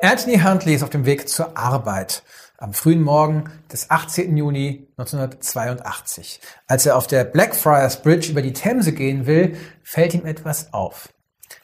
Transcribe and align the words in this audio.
Anthony 0.00 0.38
Huntley 0.38 0.74
ist 0.74 0.84
auf 0.84 0.90
dem 0.90 1.06
Weg 1.06 1.28
zur 1.28 1.56
Arbeit 1.56 2.22
am 2.56 2.72
frühen 2.72 3.02
Morgen 3.02 3.50
des 3.72 3.90
18. 3.90 4.36
Juni 4.36 4.86
1982. 4.96 6.40
Als 6.68 6.86
er 6.86 6.96
auf 6.96 7.08
der 7.08 7.24
Blackfriars 7.24 8.02
Bridge 8.02 8.30
über 8.30 8.40
die 8.40 8.52
Themse 8.52 8.92
gehen 8.92 9.26
will, 9.26 9.56
fällt 9.82 10.14
ihm 10.14 10.24
etwas 10.24 10.72
auf. 10.72 11.08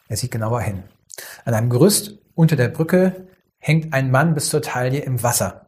Er 0.09 0.17
sieht 0.17 0.31
genauer 0.31 0.59
hin. 0.61 0.83
An 1.45 1.53
einem 1.53 1.69
Gerüst 1.69 2.17
unter 2.33 2.57
der 2.57 2.67
Brücke 2.67 3.27
hängt 3.57 3.93
ein 3.93 4.11
Mann 4.11 4.33
bis 4.33 4.49
zur 4.49 4.61
Taille 4.61 4.99
im 4.99 5.23
Wasser. 5.23 5.67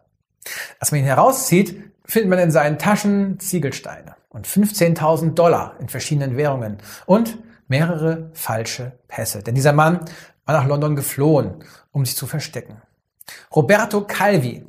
Als 0.80 0.92
man 0.92 1.00
ihn 1.00 1.06
herauszieht, 1.06 1.82
findet 2.04 2.30
man 2.30 2.40
in 2.40 2.52
seinen 2.52 2.78
Taschen 2.78 3.40
Ziegelsteine 3.40 4.16
und 4.28 4.46
15.000 4.46 5.36
Dollar 5.36 5.76
in 5.80 5.88
verschiedenen 5.88 6.36
Währungen 6.36 6.80
und 7.06 7.38
mehrere 7.70 8.30
falsche 8.34 9.00
Pässe. 9.08 9.42
Denn 9.42 9.56
dieser 9.56 9.74
Mann 9.74 10.02
war 10.46 10.56
nach 10.56 10.68
London 10.68 10.96
geflohen, 10.96 11.64
um 11.98 12.06
sich 12.06 12.16
zu 12.16 12.28
verstecken. 12.28 12.82
Roberto 13.54 14.02
Calvi 14.02 14.64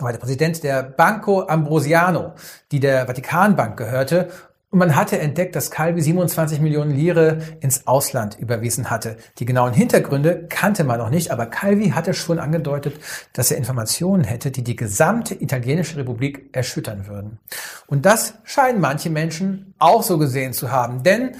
war 0.00 0.12
der 0.12 0.18
Präsident 0.18 0.64
der 0.64 0.82
Banco 0.82 1.42
Ambrosiano, 1.42 2.32
die 2.72 2.80
der 2.80 3.06
Vatikanbank 3.06 3.76
gehörte 3.76 4.30
und 4.74 4.78
man 4.78 4.96
hatte 4.96 5.20
entdeckt, 5.20 5.54
dass 5.54 5.70
Calvi 5.70 6.02
27 6.02 6.60
Millionen 6.60 6.96
Lire 6.96 7.38
ins 7.60 7.86
Ausland 7.86 8.36
überwiesen 8.40 8.90
hatte. 8.90 9.18
Die 9.38 9.44
genauen 9.44 9.72
Hintergründe 9.72 10.46
kannte 10.48 10.82
man 10.82 10.98
noch 10.98 11.10
nicht, 11.10 11.30
aber 11.30 11.46
Calvi 11.46 11.90
hatte 11.90 12.12
schon 12.12 12.40
angedeutet, 12.40 12.98
dass 13.34 13.52
er 13.52 13.56
Informationen 13.56 14.24
hätte, 14.24 14.50
die 14.50 14.64
die 14.64 14.74
gesamte 14.74 15.40
italienische 15.40 15.96
Republik 15.96 16.48
erschüttern 16.50 17.06
würden. 17.06 17.38
Und 17.86 18.04
das 18.04 18.34
scheinen 18.42 18.80
manche 18.80 19.10
Menschen 19.10 19.74
auch 19.78 20.02
so 20.02 20.18
gesehen 20.18 20.52
zu 20.52 20.72
haben, 20.72 21.04
denn 21.04 21.36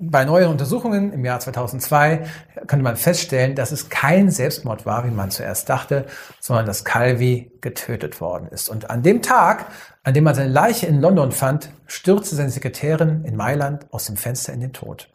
bei 0.00 0.24
neuen 0.24 0.48
Untersuchungen 0.48 1.12
im 1.12 1.24
Jahr 1.24 1.40
2002 1.40 2.26
konnte 2.66 2.82
man 2.82 2.96
feststellen, 2.96 3.54
dass 3.54 3.72
es 3.72 3.88
kein 3.88 4.30
Selbstmord 4.30 4.86
war, 4.86 5.04
wie 5.06 5.10
man 5.10 5.30
zuerst 5.30 5.68
dachte, 5.68 6.06
sondern 6.40 6.66
dass 6.66 6.84
Calvi 6.84 7.50
getötet 7.60 8.20
worden 8.20 8.48
ist. 8.48 8.68
Und 8.68 8.90
an 8.90 9.02
dem 9.02 9.22
Tag, 9.22 9.66
an 10.02 10.14
dem 10.14 10.24
man 10.24 10.34
seine 10.34 10.50
Leiche 10.50 10.86
in 10.86 11.00
London 11.00 11.32
fand, 11.32 11.70
stürzte 11.86 12.36
seine 12.36 12.50
Sekretärin 12.50 13.24
in 13.24 13.36
Mailand 13.36 13.86
aus 13.92 14.06
dem 14.06 14.16
Fenster 14.16 14.52
in 14.52 14.60
den 14.60 14.72
Tod. 14.72 15.08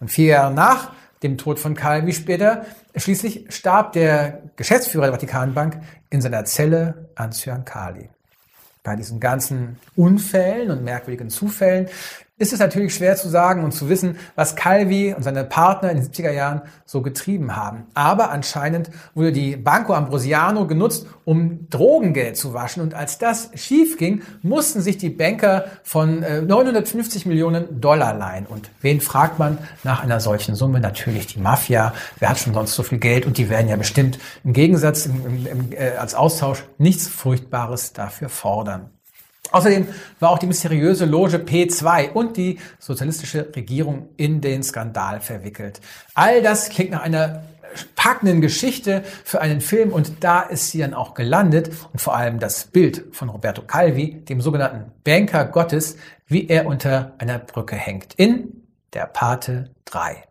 Und 0.00 0.10
vier 0.10 0.26
Jahre 0.26 0.54
nach 0.54 0.92
dem 1.22 1.38
Tod 1.38 1.58
von 1.58 1.74
Calvi 1.74 2.12
später, 2.12 2.66
schließlich 2.94 3.46
starb 3.48 3.92
der 3.92 4.42
Geschäftsführer 4.56 5.06
der 5.06 5.12
Vatikanbank 5.12 5.80
in 6.10 6.20
seiner 6.20 6.44
Zelle 6.44 7.08
an 7.14 7.32
Cyankali. 7.32 8.10
Bei 8.82 8.94
diesen 8.94 9.18
ganzen 9.18 9.78
Unfällen 9.96 10.70
und 10.70 10.84
merkwürdigen 10.84 11.30
Zufällen 11.30 11.88
ist 12.38 12.52
es 12.52 12.58
natürlich 12.58 12.94
schwer 12.94 13.16
zu 13.16 13.30
sagen 13.30 13.64
und 13.64 13.72
zu 13.72 13.88
wissen, 13.88 14.18
was 14.34 14.56
Calvi 14.56 15.14
und 15.14 15.22
seine 15.22 15.44
Partner 15.44 15.90
in 15.90 15.98
den 15.98 16.06
70er 16.06 16.30
Jahren 16.30 16.60
so 16.84 17.00
getrieben 17.00 17.56
haben. 17.56 17.84
Aber 17.94 18.30
anscheinend 18.30 18.90
wurde 19.14 19.32
die 19.32 19.56
Banco 19.56 19.94
Ambrosiano 19.94 20.66
genutzt, 20.66 21.06
um 21.24 21.68
Drogengeld 21.70 22.36
zu 22.36 22.52
waschen. 22.52 22.82
Und 22.82 22.92
als 22.92 23.16
das 23.16 23.50
schief 23.54 23.96
ging, 23.96 24.22
mussten 24.42 24.82
sich 24.82 24.98
die 24.98 25.08
Banker 25.08 25.64
von 25.82 26.20
950 26.20 27.24
äh, 27.24 27.28
Millionen 27.28 27.80
Dollar 27.80 28.12
leihen. 28.12 28.44
Und 28.44 28.68
wen 28.82 29.00
fragt 29.00 29.38
man 29.38 29.56
nach 29.82 30.02
einer 30.02 30.20
solchen 30.20 30.54
Summe? 30.54 30.80
Natürlich 30.80 31.28
die 31.28 31.40
Mafia. 31.40 31.94
Wer 32.18 32.28
hat 32.28 32.38
schon 32.38 32.52
sonst 32.52 32.74
so 32.74 32.82
viel 32.82 32.98
Geld? 32.98 33.24
Und 33.24 33.38
die 33.38 33.48
werden 33.48 33.68
ja 33.68 33.76
bestimmt 33.76 34.18
im 34.44 34.52
Gegensatz 34.52 35.06
im, 35.06 35.46
im, 35.46 35.72
äh, 35.72 35.96
als 35.98 36.14
Austausch 36.14 36.64
nichts 36.76 37.08
Furchtbares 37.08 37.94
dafür 37.94 38.28
fordern. 38.28 38.90
Außerdem 39.52 39.86
war 40.20 40.30
auch 40.30 40.38
die 40.38 40.46
mysteriöse 40.46 41.04
Loge 41.04 41.38
P2 41.38 42.12
und 42.12 42.36
die 42.36 42.58
sozialistische 42.78 43.48
Regierung 43.54 44.08
in 44.16 44.40
den 44.40 44.62
Skandal 44.62 45.20
verwickelt. 45.20 45.80
All 46.14 46.42
das 46.42 46.68
klingt 46.68 46.90
nach 46.90 47.02
einer 47.02 47.42
packenden 47.94 48.40
Geschichte 48.40 49.02
für 49.24 49.40
einen 49.40 49.60
Film 49.60 49.92
und 49.92 50.24
da 50.24 50.40
ist 50.40 50.70
sie 50.70 50.78
dann 50.78 50.94
auch 50.94 51.14
gelandet 51.14 51.70
und 51.92 52.00
vor 52.00 52.16
allem 52.16 52.38
das 52.38 52.64
Bild 52.64 53.04
von 53.12 53.28
Roberto 53.28 53.62
Calvi, 53.62 54.24
dem 54.24 54.40
sogenannten 54.40 54.92
Banker 55.04 55.44
Gottes, 55.44 55.96
wie 56.26 56.48
er 56.48 56.66
unter 56.66 57.14
einer 57.18 57.38
Brücke 57.38 57.76
hängt 57.76 58.14
in 58.14 58.62
Der 58.92 59.06
Pate 59.06 59.70
3. 59.86 60.24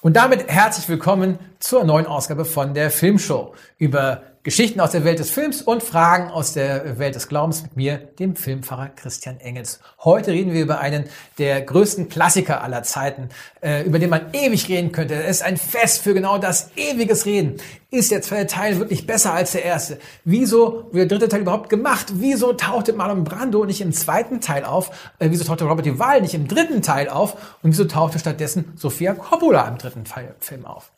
Und 0.00 0.16
damit 0.16 0.48
herzlich 0.48 0.88
willkommen 0.88 1.38
zur 1.60 1.84
neuen 1.84 2.06
Ausgabe 2.06 2.44
von 2.44 2.74
der 2.74 2.90
Filmshow 2.90 3.54
über 3.78 4.22
Geschichten 4.44 4.78
aus 4.80 4.90
der 4.90 5.04
Welt 5.04 5.20
des 5.20 5.30
Films 5.30 5.62
und 5.62 5.82
Fragen 5.82 6.30
aus 6.30 6.52
der 6.52 6.98
Welt 6.98 7.14
des 7.14 7.28
Glaubens 7.28 7.62
mit 7.62 7.76
mir, 7.76 7.96
dem 7.96 8.36
Filmpfarrer 8.36 8.90
Christian 8.90 9.40
Engels. 9.40 9.80
Heute 10.00 10.32
reden 10.32 10.52
wir 10.52 10.60
über 10.60 10.80
einen 10.80 11.06
der 11.38 11.62
größten 11.62 12.10
Klassiker 12.10 12.62
aller 12.62 12.82
Zeiten, 12.82 13.30
äh, 13.62 13.84
über 13.84 13.98
den 13.98 14.10
man 14.10 14.34
ewig 14.34 14.68
reden 14.68 14.92
könnte. 14.92 15.14
Es 15.14 15.36
ist 15.36 15.44
ein 15.44 15.56
Fest 15.56 16.02
für 16.02 16.12
genau 16.12 16.36
das 16.36 16.70
ewiges 16.76 17.24
Reden. 17.24 17.56
Ist 17.90 18.10
der 18.10 18.20
zweite 18.20 18.48
Teil 18.48 18.78
wirklich 18.78 19.06
besser 19.06 19.32
als 19.32 19.52
der 19.52 19.64
erste? 19.64 19.98
Wieso 20.26 20.88
wurde 20.90 21.06
der 21.06 21.06
dritte 21.06 21.28
Teil 21.30 21.40
überhaupt 21.40 21.70
gemacht? 21.70 22.08
Wieso 22.12 22.52
tauchte 22.52 22.92
Marlon 22.92 23.24
Brando 23.24 23.64
nicht 23.64 23.80
im 23.80 23.92
zweiten 23.92 24.42
Teil 24.42 24.66
auf? 24.66 24.90
Äh, 25.20 25.30
wieso 25.30 25.44
tauchte 25.44 25.64
Robert 25.64 25.86
Duvall 25.86 26.20
nicht 26.20 26.34
im 26.34 26.48
dritten 26.48 26.82
Teil 26.82 27.08
auf? 27.08 27.56
Und 27.62 27.70
wieso 27.70 27.86
tauchte 27.86 28.18
stattdessen 28.18 28.74
Sofia 28.76 29.14
Coppola 29.14 29.66
im 29.68 29.78
dritten 29.78 30.04
Film 30.40 30.66
auf? 30.66 30.92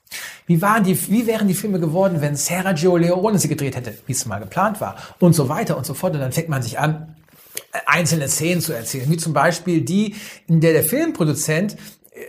Wie, 0.46 0.62
waren 0.62 0.84
die, 0.84 1.10
wie 1.10 1.26
wären 1.26 1.48
die 1.48 1.54
Filme 1.54 1.80
geworden, 1.80 2.20
wenn 2.20 2.36
Sergio 2.36 2.96
Leone 2.96 3.38
sie 3.38 3.48
gedreht 3.48 3.76
hätte, 3.76 3.96
wie 4.06 4.12
es 4.12 4.26
mal 4.26 4.38
geplant 4.38 4.80
war 4.80 4.96
und 5.18 5.32
so 5.32 5.48
weiter 5.48 5.76
und 5.76 5.84
so 5.84 5.94
fort. 5.94 6.14
Und 6.14 6.20
dann 6.20 6.32
fängt 6.32 6.48
man 6.48 6.62
sich 6.62 6.78
an, 6.78 7.16
einzelne 7.86 8.28
Szenen 8.28 8.60
zu 8.60 8.72
erzählen, 8.72 9.10
wie 9.10 9.16
zum 9.16 9.32
Beispiel 9.32 9.80
die, 9.80 10.14
in 10.46 10.60
der 10.60 10.72
der 10.72 10.84
Filmproduzent 10.84 11.76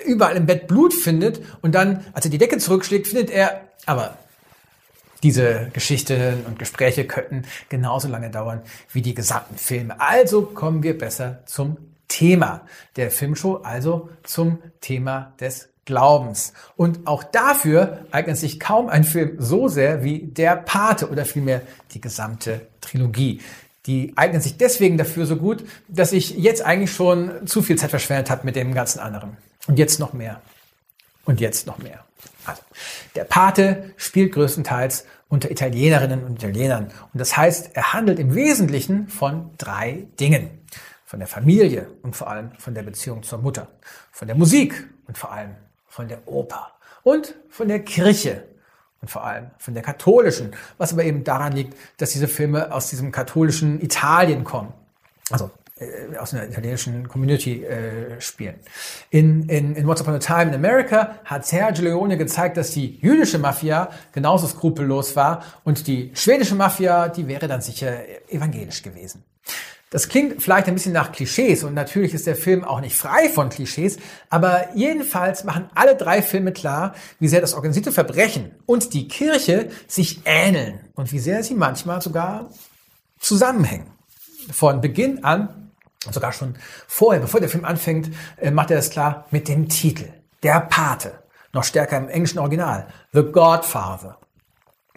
überall 0.05 0.35
im 0.35 0.45
Bett 0.45 0.67
Blut 0.67 0.93
findet 0.93 1.41
und 1.61 1.75
dann, 1.75 2.05
als 2.13 2.25
er 2.25 2.31
die 2.31 2.37
Decke 2.37 2.57
zurückschlägt, 2.57 3.07
findet 3.07 3.29
er, 3.29 3.61
aber 3.85 4.17
diese 5.23 5.69
Geschichten 5.73 6.45
und 6.45 6.59
Gespräche 6.59 7.05
könnten 7.05 7.43
genauso 7.69 8.07
lange 8.07 8.29
dauern 8.29 8.61
wie 8.91 9.01
die 9.01 9.15
gesamten 9.15 9.57
Filme. 9.57 9.99
Also 9.99 10.43
kommen 10.43 10.83
wir 10.83 10.97
besser 10.97 11.39
zum 11.45 11.77
Thema 12.07 12.65
der 12.95 13.11
Filmshow, 13.11 13.61
also 13.63 14.09
zum 14.23 14.59
Thema 14.81 15.33
des 15.39 15.69
Glaubens. 15.87 16.53
Und 16.75 17.07
auch 17.07 17.23
dafür 17.23 18.05
eignet 18.11 18.37
sich 18.37 18.59
kaum 18.59 18.89
ein 18.89 19.03
Film 19.03 19.37
so 19.39 19.67
sehr 19.67 20.03
wie 20.03 20.19
Der 20.19 20.55
Pate 20.55 21.09
oder 21.09 21.25
vielmehr 21.25 21.61
die 21.93 22.01
gesamte 22.01 22.67
Trilogie. 22.81 23.41
Die 23.87 24.13
eignen 24.17 24.41
sich 24.41 24.57
deswegen 24.57 24.97
dafür 24.97 25.25
so 25.25 25.37
gut, 25.37 25.63
dass 25.87 26.11
ich 26.11 26.31
jetzt 26.31 26.61
eigentlich 26.61 26.91
schon 26.91 27.47
zu 27.47 27.63
viel 27.63 27.77
Zeit 27.77 27.89
verschwendet 27.89 28.29
habe 28.29 28.45
mit 28.45 28.57
dem 28.57 28.73
ganzen 28.73 28.99
anderen. 28.99 29.37
Und 29.65 29.79
jetzt 29.79 29.99
noch 29.99 30.13
mehr. 30.13 30.41
Und 31.25 31.39
jetzt 31.39 31.65
noch 31.65 31.77
mehr. 31.77 32.03
Also, 32.45 32.61
der 33.15 33.23
Pate 33.23 33.93
spielt 33.95 34.33
größtenteils 34.33 35.05
unter 35.29 35.49
Italienerinnen 35.49 36.25
und 36.25 36.43
Italienern. 36.43 36.91
Und 37.13 37.19
das 37.19 37.37
heißt, 37.37 37.71
er 37.75 37.93
handelt 37.93 38.19
im 38.19 38.35
Wesentlichen 38.35 39.07
von 39.07 39.51
drei 39.57 40.05
Dingen. 40.19 40.49
Von 41.05 41.19
der 41.19 41.27
Familie 41.29 41.87
und 42.01 42.17
vor 42.17 42.29
allem 42.29 42.51
von 42.59 42.73
der 42.73 42.83
Beziehung 42.83 43.23
zur 43.23 43.39
Mutter. 43.39 43.69
Von 44.11 44.27
der 44.27 44.35
Musik 44.35 44.89
und 45.07 45.17
vor 45.17 45.31
allem 45.31 45.55
von 45.97 46.07
der 46.07 46.27
Oper 46.27 46.73
und 47.01 47.33
von 47.49 47.67
der 47.67 47.79
Kirche 47.79 48.43
und 49.01 49.09
vor 49.09 49.23
allem 49.25 49.49
von 49.57 49.73
der 49.73 49.81
katholischen, 49.81 50.51
was 50.77 50.93
aber 50.93 51.03
eben 51.03 51.23
daran 51.23 51.53
liegt, 51.53 51.75
dass 51.97 52.11
diese 52.11 52.27
Filme 52.27 52.71
aus 52.71 52.91
diesem 52.91 53.11
katholischen 53.11 53.81
Italien 53.81 54.43
kommen. 54.43 54.73
Also 55.31 55.49
äh, 55.79 56.15
aus 56.17 56.35
einer 56.35 56.47
italienischen 56.47 57.07
Community 57.07 57.63
äh, 57.63 58.21
spielen. 58.21 58.59
In, 59.09 59.49
in, 59.49 59.75
in 59.75 59.89
Once 59.89 60.01
Upon 60.01 60.13
a 60.13 60.19
Time 60.19 60.49
in 60.49 60.53
America 60.53 61.15
hat 61.25 61.47
Sergio 61.47 61.85
Leone 61.85 62.15
gezeigt, 62.15 62.57
dass 62.57 62.69
die 62.69 62.99
jüdische 62.99 63.39
Mafia 63.39 63.89
genauso 64.11 64.45
skrupellos 64.45 65.15
war 65.15 65.43
und 65.63 65.87
die 65.87 66.11
schwedische 66.13 66.53
Mafia, 66.53 67.07
die 67.07 67.27
wäre 67.27 67.47
dann 67.47 67.61
sicher 67.61 67.91
evangelisch 68.29 68.83
gewesen. 68.83 69.23
Das 69.89 70.09
klingt 70.09 70.43
vielleicht 70.43 70.67
ein 70.67 70.73
bisschen 70.73 70.91
nach 70.91 71.13
Klischees 71.13 71.63
und 71.63 71.73
natürlich 71.73 72.13
ist 72.13 72.27
der 72.27 72.35
Film 72.35 72.65
auch 72.65 72.81
nicht 72.81 72.95
frei 72.95 73.29
von 73.29 73.47
Klischees, 73.47 73.97
aber 74.29 74.75
jedenfalls 74.75 75.45
machen 75.45 75.69
alle 75.75 75.95
drei 75.95 76.21
Filme 76.21 76.51
klar, 76.51 76.93
wie 77.19 77.29
sehr 77.29 77.39
das 77.39 77.53
organisierte 77.53 77.93
Verbrechen 77.93 78.51
und 78.65 78.93
die 78.93 79.07
Kirche 79.07 79.69
sich 79.87 80.21
ähneln 80.25 80.81
und 80.95 81.13
wie 81.13 81.19
sehr 81.19 81.41
sie 81.41 81.53
manchmal 81.53 82.01
sogar 82.01 82.49
zusammenhängen. 83.19 83.87
Von 84.51 84.81
Beginn 84.81 85.23
an, 85.23 85.71
sogar 86.11 86.33
schon 86.33 86.55
vorher, 86.87 87.21
bevor 87.21 87.39
der 87.39 87.49
Film 87.49 87.63
anfängt, 87.63 88.09
äh, 88.35 88.51
macht 88.51 88.71
er 88.71 88.77
das 88.77 88.89
klar 88.89 89.25
mit 89.31 89.47
dem 89.47 89.69
Titel 89.69 90.09
Der 90.43 90.59
Pate, 90.59 91.23
noch 91.53 91.63
stärker 91.63 91.97
im 91.97 92.09
englischen 92.09 92.39
Original, 92.39 92.87
The 93.13 93.23
Godfather. 93.23 94.17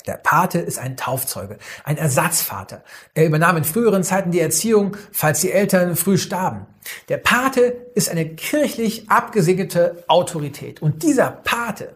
Der 0.07 0.15
Pate 0.15 0.59
ist 0.59 0.79
ein 0.79 0.97
Taufzeuge, 0.97 1.59
ein 1.85 1.97
Ersatzvater. 1.97 2.83
Er 3.15 3.27
übernahm 3.27 3.57
in 3.57 3.65
früheren 3.65 4.05
Zeiten 4.05 4.31
die 4.31 4.41
Erziehung, 4.41 4.97
falls 5.13 5.41
die 5.41 5.53
Eltern 5.53 5.97
früh 5.97 6.19
starben. 6.19 6.67
Der 7.09 7.19
Pate 7.19 7.77
ist 7.95 8.09
eine 8.09 8.29
kirchlich 8.29 9.11
abgesegnete 9.11 10.05
Autorität. 10.09 10.83
Und 10.83 11.03
dieser 11.03 11.31
Pate 11.31 11.95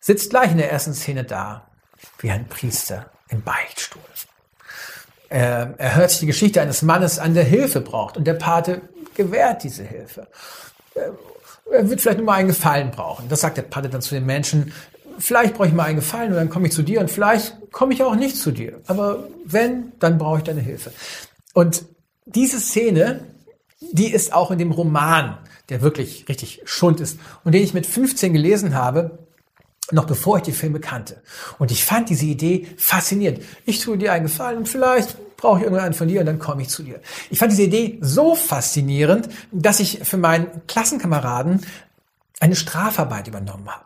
sitzt 0.00 0.30
gleich 0.30 0.50
in 0.50 0.58
der 0.58 0.70
ersten 0.70 0.94
Szene 0.94 1.24
da, 1.24 1.66
wie 2.18 2.30
ein 2.30 2.46
Priester 2.46 3.10
im 3.28 3.42
Beichtstuhl. 3.42 4.02
Er, 5.28 5.74
er 5.78 5.96
hört 5.96 6.10
sich 6.10 6.20
die 6.20 6.26
Geschichte 6.26 6.60
eines 6.60 6.82
Mannes 6.82 7.18
an, 7.18 7.34
der 7.34 7.44
Hilfe 7.44 7.80
braucht. 7.80 8.16
Und 8.16 8.24
der 8.24 8.34
Pate 8.34 8.82
gewährt 9.16 9.64
diese 9.64 9.82
Hilfe. 9.82 10.28
Er 11.70 11.88
wird 11.88 12.00
vielleicht 12.00 12.18
nur 12.18 12.26
mal 12.26 12.34
einen 12.34 12.48
Gefallen 12.48 12.90
brauchen. 12.90 13.28
Das 13.28 13.40
sagt 13.40 13.56
der 13.56 13.62
Pate 13.62 13.88
dann 13.88 14.02
zu 14.02 14.14
den 14.14 14.26
Menschen, 14.26 14.72
vielleicht 15.18 15.54
brauche 15.54 15.68
ich 15.68 15.74
mal 15.74 15.84
einen 15.84 15.96
Gefallen 15.96 16.30
und 16.30 16.36
dann 16.36 16.50
komme 16.50 16.66
ich 16.66 16.72
zu 16.72 16.82
dir 16.82 17.00
und 17.00 17.10
vielleicht 17.10 17.70
komme 17.72 17.94
ich 17.94 18.02
auch 18.02 18.14
nicht 18.14 18.36
zu 18.36 18.50
dir. 18.50 18.80
Aber 18.86 19.28
wenn, 19.44 19.92
dann 19.98 20.18
brauche 20.18 20.38
ich 20.38 20.44
deine 20.44 20.60
Hilfe. 20.60 20.92
Und 21.52 21.84
diese 22.26 22.60
Szene, 22.60 23.24
die 23.80 24.12
ist 24.12 24.32
auch 24.32 24.50
in 24.50 24.58
dem 24.58 24.72
Roman, 24.72 25.38
der 25.68 25.82
wirklich 25.82 26.28
richtig 26.28 26.62
Schund 26.64 27.00
ist 27.00 27.18
und 27.44 27.52
den 27.52 27.62
ich 27.62 27.74
mit 27.74 27.86
15 27.86 28.32
gelesen 28.32 28.74
habe, 28.74 29.18
noch 29.90 30.06
bevor 30.06 30.38
ich 30.38 30.42
die 30.44 30.52
Filme 30.52 30.80
kannte. 30.80 31.22
Und 31.58 31.70
ich 31.70 31.84
fand 31.84 32.08
diese 32.08 32.24
Idee 32.24 32.66
faszinierend. 32.76 33.40
Ich 33.66 33.80
tue 33.80 33.98
dir 33.98 34.12
einen 34.12 34.24
Gefallen 34.24 34.58
und 34.58 34.68
vielleicht 34.68 35.16
brauche 35.36 35.58
ich 35.58 35.64
irgendeinen 35.64 35.94
von 35.94 36.08
dir 36.08 36.20
und 36.20 36.26
dann 36.26 36.38
komme 36.38 36.62
ich 36.62 36.68
zu 36.68 36.82
dir. 36.82 37.00
Ich 37.30 37.38
fand 37.38 37.52
diese 37.52 37.64
Idee 37.64 37.98
so 38.00 38.34
faszinierend, 38.34 39.28
dass 39.52 39.80
ich 39.80 40.00
für 40.02 40.16
meinen 40.16 40.66
Klassenkameraden 40.66 41.60
eine 42.40 42.56
Strafarbeit 42.56 43.28
übernommen 43.28 43.68
habe. 43.68 43.84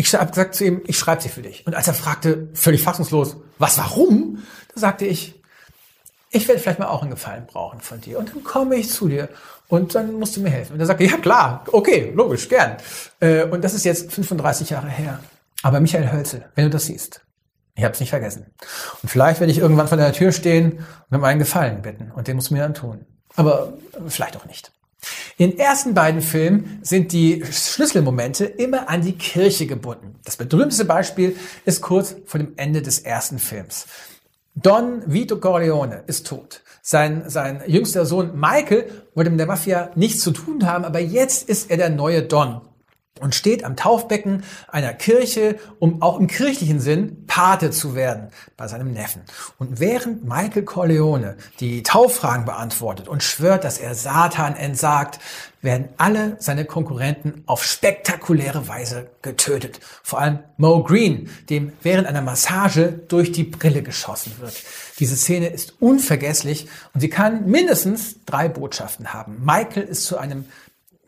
Ich 0.00 0.14
habe 0.14 0.30
gesagt 0.30 0.54
zu 0.54 0.64
ihm, 0.64 0.80
ich 0.86 0.96
schreibe 0.96 1.20
sie 1.20 1.28
für 1.28 1.42
dich. 1.42 1.66
Und 1.66 1.74
als 1.74 1.88
er 1.88 1.94
fragte, 1.94 2.48
völlig 2.54 2.82
fassungslos, 2.82 3.36
was, 3.58 3.78
warum? 3.78 4.44
Da 4.72 4.80
sagte 4.80 5.04
ich, 5.04 5.42
ich 6.30 6.46
werde 6.46 6.60
vielleicht 6.60 6.78
mal 6.78 6.86
auch 6.86 7.02
einen 7.02 7.10
Gefallen 7.10 7.46
brauchen 7.46 7.80
von 7.80 8.00
dir. 8.00 8.20
Und 8.20 8.32
dann 8.32 8.44
komme 8.44 8.76
ich 8.76 8.90
zu 8.90 9.08
dir 9.08 9.28
und 9.66 9.96
dann 9.96 10.12
musst 10.12 10.36
du 10.36 10.40
mir 10.40 10.50
helfen. 10.50 10.74
Und 10.74 10.80
er 10.80 10.86
sagte, 10.86 11.02
ja 11.02 11.16
klar, 11.16 11.64
okay, 11.72 12.12
logisch, 12.14 12.48
gern. 12.48 12.76
Äh, 13.18 13.44
und 13.46 13.64
das 13.64 13.74
ist 13.74 13.84
jetzt 13.84 14.12
35 14.12 14.70
Jahre 14.70 14.88
her. 14.88 15.18
Aber 15.64 15.80
Michael 15.80 16.12
Hölzel, 16.12 16.48
wenn 16.54 16.64
du 16.64 16.70
das 16.70 16.86
siehst, 16.86 17.22
ich 17.74 17.82
habe 17.82 17.94
es 17.94 17.98
nicht 17.98 18.10
vergessen. 18.10 18.46
Und 19.02 19.08
vielleicht 19.08 19.40
werde 19.40 19.50
ich 19.50 19.58
irgendwann 19.58 19.88
vor 19.88 19.98
deiner 19.98 20.12
Tür 20.12 20.30
stehen 20.30 20.86
und 21.10 21.16
um 21.16 21.24
einen 21.24 21.40
Gefallen 21.40 21.82
bitten. 21.82 22.12
Und 22.12 22.28
den 22.28 22.36
musst 22.36 22.50
du 22.50 22.54
mir 22.54 22.62
dann 22.62 22.74
tun. 22.74 23.04
Aber 23.34 23.72
vielleicht 24.06 24.36
auch 24.36 24.44
nicht. 24.44 24.70
In 25.36 25.50
den 25.50 25.58
ersten 25.58 25.94
beiden 25.94 26.20
Filmen 26.20 26.80
sind 26.82 27.12
die 27.12 27.44
Schlüsselmomente 27.50 28.44
immer 28.44 28.88
an 28.88 29.02
die 29.02 29.12
Kirche 29.12 29.66
gebunden. 29.66 30.16
Das 30.24 30.36
berühmteste 30.36 30.84
Beispiel 30.84 31.36
ist 31.64 31.80
kurz 31.80 32.16
vor 32.26 32.38
dem 32.38 32.54
Ende 32.56 32.82
des 32.82 32.98
ersten 32.98 33.38
Films. 33.38 33.86
Don 34.54 35.02
Vito 35.06 35.36
Corleone 35.36 36.02
ist 36.08 36.26
tot. 36.26 36.62
Sein, 36.82 37.28
sein 37.28 37.62
jüngster 37.66 38.04
Sohn 38.06 38.38
Michael 38.38 38.90
wollte 39.14 39.30
mit 39.30 39.38
der 39.38 39.46
Mafia 39.46 39.90
nichts 39.94 40.20
zu 40.20 40.32
tun 40.32 40.66
haben, 40.66 40.84
aber 40.84 40.98
jetzt 40.98 41.48
ist 41.48 41.70
er 41.70 41.76
der 41.76 41.90
neue 41.90 42.22
Don 42.22 42.60
und 43.18 43.34
steht 43.34 43.64
am 43.64 43.76
Taufbecken 43.76 44.44
einer 44.68 44.92
Kirche, 44.92 45.58
um 45.78 46.02
auch 46.02 46.18
im 46.18 46.26
kirchlichen 46.26 46.80
Sinn 46.80 47.26
Pate 47.26 47.70
zu 47.70 47.94
werden 47.94 48.28
bei 48.56 48.68
seinem 48.68 48.92
Neffen. 48.92 49.22
Und 49.58 49.80
während 49.80 50.24
Michael 50.24 50.64
Corleone 50.64 51.36
die 51.60 51.82
Tauffragen 51.82 52.44
beantwortet 52.44 53.08
und 53.08 53.22
schwört, 53.22 53.64
dass 53.64 53.78
er 53.78 53.94
Satan 53.94 54.56
entsagt, 54.56 55.20
werden 55.60 55.88
alle 55.96 56.36
seine 56.38 56.64
Konkurrenten 56.64 57.42
auf 57.46 57.64
spektakuläre 57.64 58.68
Weise 58.68 59.10
getötet. 59.22 59.80
Vor 60.02 60.20
allem 60.20 60.40
Mo 60.56 60.84
Green, 60.84 61.30
dem 61.50 61.72
während 61.82 62.06
einer 62.06 62.22
Massage 62.22 62.92
durch 63.08 63.32
die 63.32 63.44
Brille 63.44 63.82
geschossen 63.82 64.34
wird. 64.38 64.54
Diese 64.98 65.16
Szene 65.16 65.48
ist 65.48 65.74
unvergesslich 65.80 66.68
und 66.94 67.00
sie 67.00 67.08
kann 67.08 67.46
mindestens 67.46 68.24
drei 68.24 68.48
Botschaften 68.48 69.12
haben. 69.12 69.44
Michael 69.44 69.84
ist 69.84 70.04
zu 70.04 70.16
einem 70.18 70.46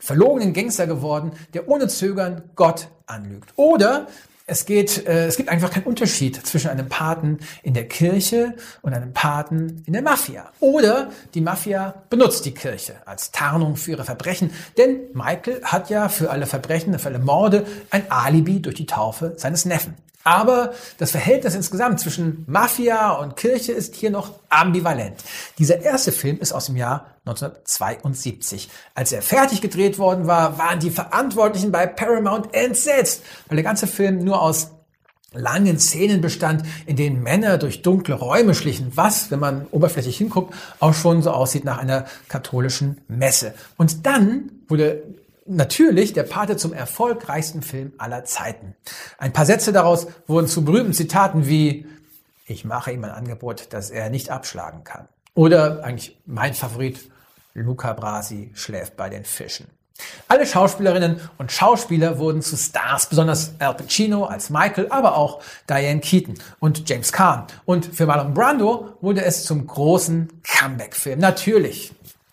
verlogenen 0.00 0.52
Gangster 0.52 0.86
geworden, 0.86 1.32
der 1.54 1.68
ohne 1.68 1.86
Zögern 1.86 2.42
Gott 2.56 2.88
anlügt. 3.06 3.52
Oder 3.56 4.08
es 4.50 4.66
geht, 4.66 5.06
äh, 5.06 5.26
es 5.26 5.36
gibt 5.36 5.48
einfach 5.48 5.70
keinen 5.70 5.84
Unterschied 5.84 6.44
zwischen 6.44 6.70
einem 6.70 6.88
Paten 6.88 7.38
in 7.62 7.72
der 7.72 7.86
Kirche 7.86 8.56
und 8.82 8.92
einem 8.92 9.12
Paten 9.12 9.84
in 9.86 9.92
der 9.92 10.02
Mafia. 10.02 10.50
Oder 10.58 11.10
die 11.34 11.40
Mafia 11.40 12.02
benutzt 12.10 12.44
die 12.46 12.52
Kirche 12.52 12.96
als 13.06 13.30
Tarnung 13.30 13.76
für 13.76 13.92
ihre 13.92 14.04
Verbrechen, 14.04 14.50
denn 14.76 15.02
Michael 15.12 15.62
hat 15.62 15.88
ja 15.88 16.08
für 16.08 16.30
alle 16.30 16.46
Verbrechen, 16.46 16.98
für 16.98 17.08
alle 17.10 17.20
Morde 17.20 17.64
ein 17.90 18.10
Alibi 18.10 18.60
durch 18.60 18.74
die 18.74 18.86
Taufe 18.86 19.34
seines 19.36 19.66
Neffen. 19.66 19.94
Aber 20.22 20.74
das 20.98 21.12
Verhältnis 21.12 21.54
insgesamt 21.54 22.00
zwischen 22.00 22.44
Mafia 22.46 23.12
und 23.12 23.36
Kirche 23.36 23.72
ist 23.72 23.94
hier 23.94 24.10
noch 24.10 24.34
ambivalent. 24.50 25.16
Dieser 25.58 25.80
erste 25.80 26.12
Film 26.12 26.38
ist 26.38 26.52
aus 26.52 26.66
dem 26.66 26.76
Jahr 26.76 27.06
1972. 27.24 28.68
Als 28.94 29.12
er 29.12 29.22
fertig 29.22 29.62
gedreht 29.62 29.98
worden 29.98 30.26
war, 30.26 30.58
waren 30.58 30.80
die 30.80 30.90
Verantwortlichen 30.90 31.72
bei 31.72 31.86
Paramount 31.86 32.54
entsetzt, 32.54 33.22
weil 33.48 33.56
der 33.56 33.64
ganze 33.64 33.86
Film 33.86 34.22
nur 34.22 34.42
aus 34.42 34.72
langen 35.32 35.78
Szenen 35.78 36.20
bestand, 36.20 36.64
in 36.86 36.96
denen 36.96 37.22
Männer 37.22 37.56
durch 37.56 37.82
dunkle 37.82 38.16
Räume 38.16 38.54
schlichen, 38.54 38.92
was, 38.96 39.30
wenn 39.30 39.38
man 39.38 39.66
oberflächlich 39.70 40.18
hinguckt, 40.18 40.54
auch 40.80 40.94
schon 40.94 41.22
so 41.22 41.30
aussieht 41.30 41.64
nach 41.64 41.78
einer 41.78 42.06
katholischen 42.28 43.00
Messe. 43.06 43.54
Und 43.76 44.06
dann 44.06 44.50
wurde 44.68 45.02
natürlich 45.50 46.12
der 46.12 46.22
Pate 46.22 46.56
zum 46.56 46.72
erfolgreichsten 46.72 47.62
Film 47.62 47.92
aller 47.98 48.24
Zeiten. 48.24 48.76
Ein 49.18 49.32
paar 49.32 49.46
Sätze 49.46 49.72
daraus 49.72 50.06
wurden 50.26 50.46
zu 50.46 50.64
berühmten 50.64 50.92
Zitaten 50.92 51.46
wie 51.46 51.86
ich 52.50 52.64
mache 52.64 52.90
ihm 52.90 53.04
ein 53.04 53.12
Angebot, 53.12 53.68
das 53.70 53.90
er 53.90 54.10
nicht 54.10 54.30
abschlagen 54.30 54.82
kann. 54.82 55.06
Oder 55.34 55.84
eigentlich 55.84 56.18
mein 56.26 56.52
Favorit, 56.52 57.08
Luca 57.54 57.92
Brasi 57.92 58.50
schläft 58.54 58.96
bei 58.96 59.08
den 59.08 59.24
Fischen. 59.24 59.68
Alle 60.28 60.46
Schauspielerinnen 60.46 61.20
und 61.38 61.52
Schauspieler 61.52 62.18
wurden 62.18 62.42
zu 62.42 62.56
Stars, 62.56 63.06
besonders 63.06 63.52
Al 63.58 63.74
Pacino 63.74 64.24
als 64.24 64.50
Michael, 64.50 64.88
aber 64.90 65.16
auch 65.16 65.42
Diane 65.68 66.00
Keaton 66.00 66.34
und 66.58 66.88
James 66.88 67.12
Caan. 67.12 67.46
Und 67.66 67.86
für 67.86 68.06
Marlon 68.06 68.34
Brando 68.34 68.96
wurde 69.00 69.22
es 69.24 69.44
zum 69.44 69.66
großen 69.66 70.28
Comeback-Film. 70.42 71.20
Natürlich 71.20 71.92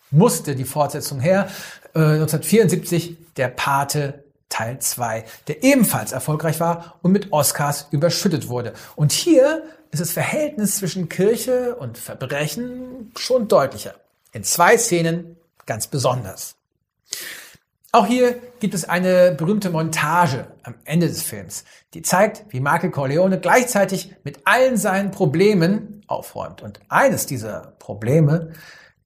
musste 0.09 0.55
die 0.55 0.63
Fortsetzung 0.63 1.19
her. 1.19 1.49
1974 1.97 3.11
äh, 3.11 3.15
der 3.37 3.47
Pate 3.49 4.23
Teil 4.49 4.79
2, 4.79 5.25
der 5.47 5.63
ebenfalls 5.63 6.11
erfolgreich 6.11 6.59
war 6.59 6.99
und 7.01 7.11
mit 7.11 7.33
Oscars 7.33 7.87
überschüttet 7.91 8.47
wurde. 8.47 8.73
Und 8.95 9.11
hier 9.11 9.63
ist 9.91 9.99
das 9.99 10.11
Verhältnis 10.11 10.77
zwischen 10.77 11.09
Kirche 11.09 11.75
und 11.75 11.97
Verbrechen 11.97 13.11
schon 13.17 13.47
deutlicher. 13.47 13.95
In 14.31 14.43
zwei 14.43 14.77
Szenen 14.77 15.37
ganz 15.65 15.87
besonders. 15.87 16.55
Auch 17.91 18.05
hier 18.05 18.39
gibt 18.59 18.73
es 18.73 18.87
eine 18.87 19.31
berühmte 19.31 19.69
Montage 19.69 20.47
am 20.63 20.75
Ende 20.83 21.07
des 21.07 21.23
Films, 21.23 21.63
die 21.93 22.01
zeigt, 22.01 22.45
wie 22.49 22.59
Michael 22.59 22.91
Corleone 22.91 23.39
gleichzeitig 23.39 24.13
mit 24.23 24.41
allen 24.45 24.77
seinen 24.77 25.11
Problemen 25.11 26.03
aufräumt. 26.07 26.61
Und 26.61 26.79
eines 26.89 27.25
dieser 27.25 27.73
Probleme 27.79 28.51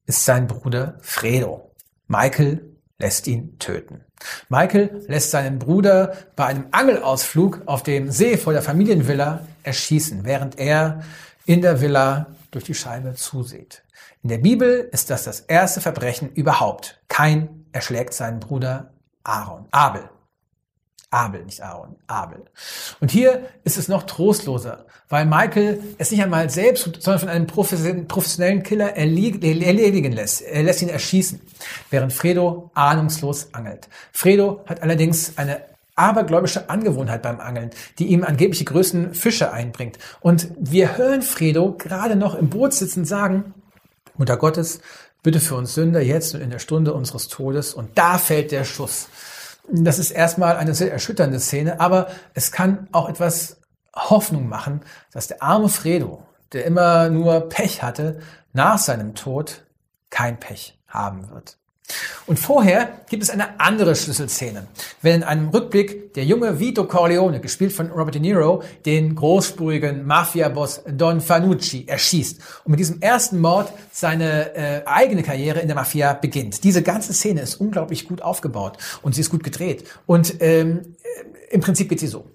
ist 0.06 0.24
sein 0.24 0.46
Bruder 0.46 0.98
Fredo. 1.00 1.70
Michael 2.08 2.71
lässt 3.02 3.26
ihn 3.26 3.58
töten. 3.58 4.04
Michael 4.48 5.04
lässt 5.08 5.30
seinen 5.30 5.58
Bruder 5.58 6.16
bei 6.36 6.46
einem 6.46 6.66
Angelausflug 6.70 7.62
auf 7.66 7.82
dem 7.82 8.10
See 8.10 8.36
vor 8.36 8.52
der 8.52 8.62
Familienvilla 8.62 9.46
erschießen, 9.64 10.24
während 10.24 10.58
er 10.58 11.02
in 11.44 11.60
der 11.60 11.80
Villa 11.80 12.28
durch 12.50 12.64
die 12.64 12.74
Scheibe 12.74 13.14
zusieht. 13.14 13.82
In 14.22 14.28
der 14.28 14.38
Bibel 14.38 14.88
ist 14.92 15.10
das 15.10 15.24
das 15.24 15.40
erste 15.40 15.80
Verbrechen 15.80 16.30
überhaupt. 16.32 17.00
Kein 17.08 17.66
erschlägt 17.72 18.14
seinen 18.14 18.40
Bruder 18.40 18.92
Aaron, 19.24 19.66
Abel. 19.72 20.08
Abel, 21.12 21.44
nicht 21.44 21.62
Aaron, 21.62 21.94
Abel. 22.06 22.42
Und 23.00 23.10
hier 23.10 23.46
ist 23.64 23.76
es 23.76 23.86
noch 23.86 24.04
trostloser, 24.04 24.86
weil 25.10 25.26
Michael 25.26 25.78
es 25.98 26.10
nicht 26.10 26.22
einmal 26.22 26.48
selbst, 26.48 26.84
sondern 27.00 27.20
von 27.20 27.28
einem 27.28 27.46
professionellen 27.46 28.62
Killer 28.62 28.96
erledigen 28.96 30.12
lässt. 30.12 30.40
Er 30.42 30.62
lässt 30.62 30.80
ihn 30.80 30.88
erschießen, 30.88 31.40
während 31.90 32.14
Fredo 32.14 32.70
ahnungslos 32.74 33.52
angelt. 33.52 33.88
Fredo 34.12 34.64
hat 34.66 34.82
allerdings 34.82 35.36
eine 35.36 35.60
abergläubische 35.96 36.70
Angewohnheit 36.70 37.20
beim 37.20 37.40
Angeln, 37.40 37.70
die 37.98 38.06
ihm 38.06 38.24
angeblich 38.24 38.60
die 38.60 38.64
größten 38.64 39.14
Fische 39.14 39.52
einbringt. 39.52 39.98
Und 40.20 40.48
wir 40.58 40.96
hören 40.96 41.20
Fredo 41.20 41.76
gerade 41.76 42.16
noch 42.16 42.34
im 42.34 42.48
Boot 42.48 42.72
sitzen 42.72 43.04
sagen, 43.04 43.52
Mutter 44.16 44.38
Gottes, 44.38 44.80
bitte 45.22 45.40
für 45.40 45.56
uns 45.56 45.74
Sünder 45.74 46.00
jetzt 46.00 46.34
und 46.34 46.40
in 46.40 46.48
der 46.48 46.58
Stunde 46.58 46.94
unseres 46.94 47.28
Todes. 47.28 47.74
Und 47.74 47.98
da 47.98 48.16
fällt 48.16 48.50
der 48.50 48.64
Schuss. 48.64 49.08
Das 49.70 49.98
ist 49.98 50.10
erstmal 50.10 50.56
eine 50.56 50.74
sehr 50.74 50.92
erschütternde 50.92 51.40
Szene, 51.40 51.80
aber 51.80 52.08
es 52.34 52.52
kann 52.52 52.88
auch 52.92 53.08
etwas 53.08 53.60
Hoffnung 53.94 54.48
machen, 54.48 54.80
dass 55.12 55.28
der 55.28 55.42
arme 55.42 55.68
Fredo, 55.68 56.26
der 56.52 56.64
immer 56.64 57.08
nur 57.10 57.48
Pech 57.48 57.82
hatte, 57.82 58.20
nach 58.52 58.78
seinem 58.78 59.14
Tod 59.14 59.64
kein 60.10 60.38
Pech 60.38 60.78
haben 60.86 61.30
wird. 61.30 61.58
Und 62.26 62.38
vorher 62.38 63.00
gibt 63.08 63.22
es 63.22 63.30
eine 63.30 63.60
andere 63.60 63.96
Schlüsselszene, 63.96 64.66
wenn 65.00 65.16
in 65.16 65.22
einem 65.24 65.48
Rückblick 65.48 66.14
der 66.14 66.24
junge 66.24 66.60
Vito 66.60 66.84
Corleone, 66.84 67.40
gespielt 67.40 67.72
von 67.72 67.90
Robert 67.90 68.14
De 68.14 68.20
Niro, 68.20 68.62
den 68.86 69.14
großspurigen 69.14 70.06
Mafia-Boss 70.06 70.82
Don 70.86 71.20
Fanucci 71.20 71.86
erschießt 71.86 72.40
und 72.64 72.70
mit 72.70 72.80
diesem 72.80 73.00
ersten 73.00 73.40
Mord 73.40 73.72
seine 73.90 74.54
äh, 74.54 74.82
eigene 74.86 75.22
Karriere 75.22 75.60
in 75.60 75.66
der 75.66 75.76
Mafia 75.76 76.12
beginnt. 76.12 76.64
Diese 76.64 76.82
ganze 76.82 77.12
Szene 77.12 77.40
ist 77.40 77.56
unglaublich 77.56 78.06
gut 78.06 78.22
aufgebaut 78.22 78.78
und 79.02 79.14
sie 79.14 79.20
ist 79.20 79.30
gut 79.30 79.42
gedreht. 79.42 79.84
Und 80.06 80.40
ähm, 80.40 80.96
im 81.50 81.60
Prinzip 81.60 81.88
geht 81.88 82.00
sie 82.00 82.06
so. 82.06 82.26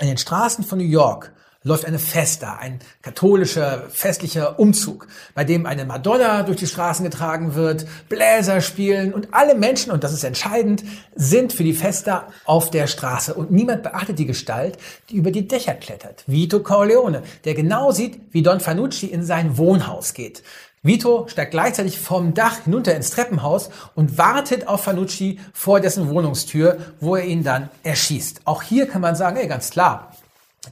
In 0.00 0.08
den 0.08 0.18
Straßen 0.18 0.64
von 0.64 0.78
New 0.78 0.84
York 0.84 1.32
läuft 1.64 1.86
eine 1.86 1.98
Festa, 1.98 2.58
ein 2.60 2.78
katholischer 3.00 3.84
festlicher 3.88 4.58
Umzug, 4.60 5.08
bei 5.34 5.44
dem 5.44 5.64
eine 5.64 5.86
Madonna 5.86 6.42
durch 6.42 6.58
die 6.58 6.66
Straßen 6.66 7.04
getragen 7.04 7.54
wird, 7.54 7.86
Bläser 8.10 8.60
spielen 8.60 9.14
und 9.14 9.32
alle 9.32 9.54
Menschen, 9.54 9.90
und 9.90 10.04
das 10.04 10.12
ist 10.12 10.24
entscheidend, 10.24 10.84
sind 11.16 11.54
für 11.54 11.64
die 11.64 11.72
Festa 11.72 12.28
auf 12.44 12.70
der 12.70 12.86
Straße 12.86 13.32
und 13.32 13.50
niemand 13.50 13.82
beachtet 13.82 14.18
die 14.18 14.26
Gestalt, 14.26 14.76
die 15.08 15.16
über 15.16 15.30
die 15.30 15.48
Dächer 15.48 15.74
klettert. 15.74 16.22
Vito 16.26 16.60
Corleone, 16.60 17.22
der 17.44 17.54
genau 17.54 17.92
sieht, 17.92 18.20
wie 18.32 18.42
Don 18.42 18.60
Fanucci 18.60 19.06
in 19.06 19.24
sein 19.24 19.56
Wohnhaus 19.56 20.12
geht. 20.12 20.42
Vito 20.82 21.28
steigt 21.28 21.52
gleichzeitig 21.52 21.98
vom 21.98 22.34
Dach 22.34 22.64
hinunter 22.64 22.94
ins 22.94 23.08
Treppenhaus 23.08 23.70
und 23.94 24.18
wartet 24.18 24.68
auf 24.68 24.84
Fanucci 24.84 25.40
vor 25.54 25.80
dessen 25.80 26.10
Wohnungstür, 26.10 26.76
wo 27.00 27.16
er 27.16 27.24
ihn 27.24 27.42
dann 27.42 27.70
erschießt. 27.84 28.42
Auch 28.44 28.62
hier 28.62 28.86
kann 28.86 29.00
man 29.00 29.16
sagen, 29.16 29.38
ey, 29.38 29.48
ganz 29.48 29.70
klar, 29.70 30.12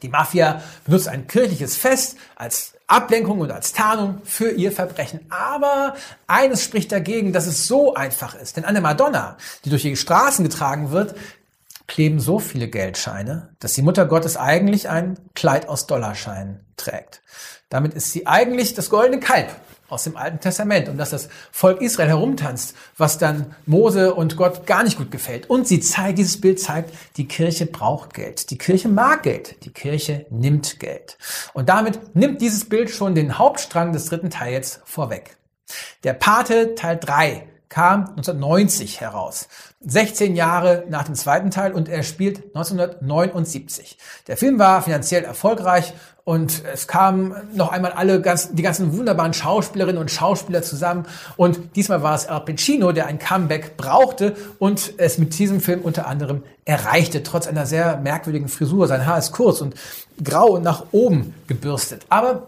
die 0.00 0.08
Mafia 0.08 0.62
benutzt 0.84 1.08
ein 1.08 1.26
kirchliches 1.26 1.76
Fest 1.76 2.16
als 2.36 2.74
Ablenkung 2.86 3.40
und 3.40 3.50
als 3.50 3.72
Tarnung 3.72 4.20
für 4.24 4.50
ihr 4.50 4.72
Verbrechen. 4.72 5.20
Aber 5.30 5.94
eines 6.26 6.62
spricht 6.62 6.92
dagegen, 6.92 7.32
dass 7.32 7.46
es 7.46 7.66
so 7.66 7.94
einfach 7.94 8.34
ist. 8.34 8.56
Denn 8.56 8.64
an 8.64 8.74
der 8.74 8.82
Madonna, 8.82 9.36
die 9.64 9.70
durch 9.70 9.82
die 9.82 9.96
Straßen 9.96 10.44
getragen 10.44 10.90
wird, 10.90 11.14
kleben 11.86 12.20
so 12.20 12.38
viele 12.38 12.68
Geldscheine, 12.68 13.50
dass 13.58 13.74
die 13.74 13.82
Mutter 13.82 14.06
Gottes 14.06 14.36
eigentlich 14.36 14.88
ein 14.88 15.18
Kleid 15.34 15.68
aus 15.68 15.86
Dollarscheinen 15.86 16.60
trägt. 16.76 17.22
Damit 17.68 17.94
ist 17.94 18.12
sie 18.12 18.26
eigentlich 18.26 18.74
das 18.74 18.90
goldene 18.90 19.20
Kalb 19.20 19.48
aus 19.92 20.04
dem 20.04 20.16
Alten 20.16 20.40
Testament 20.40 20.88
und 20.88 20.96
dass 20.96 21.10
das 21.10 21.28
Volk 21.50 21.80
Israel 21.80 22.08
herumtanzt, 22.08 22.74
was 22.96 23.18
dann 23.18 23.54
Mose 23.66 24.14
und 24.14 24.36
Gott 24.36 24.66
gar 24.66 24.82
nicht 24.82 24.98
gut 24.98 25.10
gefällt. 25.10 25.48
Und 25.50 25.68
sie 25.68 25.80
zeigt, 25.80 26.18
dieses 26.18 26.40
Bild 26.40 26.60
zeigt, 26.60 26.92
die 27.16 27.28
Kirche 27.28 27.66
braucht 27.66 28.14
Geld. 28.14 28.50
Die 28.50 28.58
Kirche 28.58 28.88
mag 28.88 29.22
Geld. 29.22 29.64
Die 29.64 29.72
Kirche 29.72 30.26
nimmt 30.30 30.80
Geld. 30.80 31.18
Und 31.52 31.68
damit 31.68 32.16
nimmt 32.16 32.40
dieses 32.40 32.68
Bild 32.68 32.90
schon 32.90 33.14
den 33.14 33.38
Hauptstrang 33.38 33.92
des 33.92 34.06
dritten 34.06 34.30
Teils 34.30 34.80
vorweg. 34.84 35.36
Der 36.04 36.14
Pate 36.14 36.74
Teil 36.74 36.98
3 36.98 37.46
kam 37.68 38.00
1990 38.00 39.00
heraus. 39.00 39.48
16 39.80 40.36
Jahre 40.36 40.84
nach 40.90 41.04
dem 41.04 41.14
zweiten 41.14 41.50
Teil 41.50 41.72
und 41.72 41.88
er 41.88 42.02
spielt 42.02 42.54
1979. 42.54 43.96
Der 44.26 44.36
Film 44.36 44.58
war 44.58 44.82
finanziell 44.82 45.24
erfolgreich 45.24 45.94
und 46.24 46.62
es 46.72 46.86
kamen 46.86 47.34
noch 47.54 47.72
einmal 47.72 47.92
alle 47.92 48.20
ganz, 48.20 48.52
die 48.52 48.62
ganzen 48.62 48.96
wunderbaren 48.96 49.32
Schauspielerinnen 49.32 50.00
und 50.00 50.10
Schauspieler 50.10 50.62
zusammen 50.62 51.06
und 51.36 51.76
diesmal 51.76 52.02
war 52.02 52.14
es 52.14 52.26
Al 52.26 52.44
Pacino, 52.44 52.92
der 52.92 53.06
ein 53.06 53.18
Comeback 53.18 53.76
brauchte 53.76 54.36
und 54.58 54.94
es 54.98 55.18
mit 55.18 55.38
diesem 55.38 55.60
Film 55.60 55.80
unter 55.80 56.06
anderem 56.06 56.42
erreichte, 56.64 57.22
trotz 57.22 57.46
einer 57.46 57.66
sehr 57.66 57.96
merkwürdigen 57.96 58.48
Frisur. 58.48 58.86
Sein 58.86 59.04
Haar 59.06 59.18
ist 59.18 59.32
kurz 59.32 59.60
und 59.60 59.74
grau 60.22 60.50
und 60.50 60.62
nach 60.62 60.84
oben 60.92 61.34
gebürstet. 61.48 62.06
Aber 62.08 62.46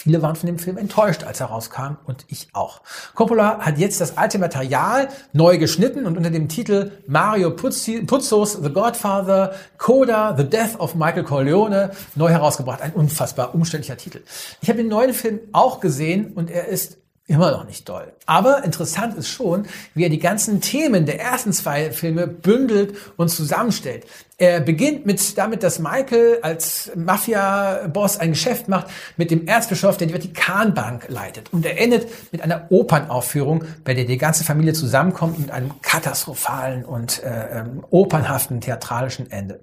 Viele 0.00 0.22
waren 0.22 0.36
von 0.36 0.46
dem 0.46 0.60
Film 0.60 0.78
enttäuscht, 0.78 1.24
als 1.24 1.40
er 1.40 1.46
rauskam 1.46 1.96
und 2.04 2.24
ich 2.28 2.46
auch. 2.52 2.82
Coppola 3.16 3.58
hat 3.58 3.78
jetzt 3.78 4.00
das 4.00 4.16
alte 4.16 4.38
Material 4.38 5.08
neu 5.32 5.58
geschnitten 5.58 6.06
und 6.06 6.16
unter 6.16 6.30
dem 6.30 6.48
Titel 6.48 6.92
Mario 7.08 7.50
Puzzos 7.50 8.52
The 8.52 8.70
Godfather, 8.70 9.54
Coda, 9.76 10.36
The 10.36 10.44
Death 10.44 10.78
of 10.78 10.94
Michael 10.94 11.24
Corleone 11.24 11.90
neu 12.14 12.28
herausgebracht. 12.28 12.80
Ein 12.80 12.92
unfassbar 12.92 13.56
umständlicher 13.56 13.96
Titel. 13.96 14.20
Ich 14.60 14.68
habe 14.68 14.78
den 14.78 14.88
neuen 14.88 15.12
Film 15.12 15.40
auch 15.50 15.80
gesehen 15.80 16.32
und 16.32 16.48
er 16.48 16.68
ist 16.68 16.97
Immer 17.28 17.50
noch 17.50 17.66
nicht 17.66 17.86
doll. 17.86 18.14
Aber 18.24 18.64
interessant 18.64 19.14
ist 19.18 19.28
schon, 19.28 19.66
wie 19.94 20.04
er 20.04 20.08
die 20.08 20.18
ganzen 20.18 20.62
Themen 20.62 21.04
der 21.04 21.20
ersten 21.20 21.52
zwei 21.52 21.92
Filme 21.92 22.26
bündelt 22.26 22.96
und 23.18 23.28
zusammenstellt. 23.28 24.06
Er 24.38 24.60
beginnt 24.60 25.04
mit 25.04 25.36
damit, 25.36 25.62
dass 25.62 25.78
Michael 25.78 26.38
als 26.40 26.90
Mafia-Boss 26.94 28.16
ein 28.16 28.30
Geschäft 28.30 28.68
macht 28.68 28.86
mit 29.18 29.30
dem 29.30 29.46
Erzbischof, 29.46 29.98
der 29.98 30.06
die 30.06 30.14
Vatikanbank 30.14 31.08
leitet. 31.08 31.52
Und 31.52 31.66
er 31.66 31.78
endet 31.78 32.08
mit 32.32 32.40
einer 32.40 32.66
Opernaufführung, 32.70 33.62
bei 33.84 33.92
der 33.92 34.06
die 34.06 34.16
ganze 34.16 34.42
Familie 34.42 34.72
zusammenkommt 34.72 35.38
mit 35.38 35.50
einem 35.50 35.82
katastrophalen 35.82 36.86
und 36.86 37.22
äh, 37.22 37.60
ähm, 37.60 37.84
opernhaften 37.90 38.62
theatralischen 38.62 39.30
Ende. 39.30 39.60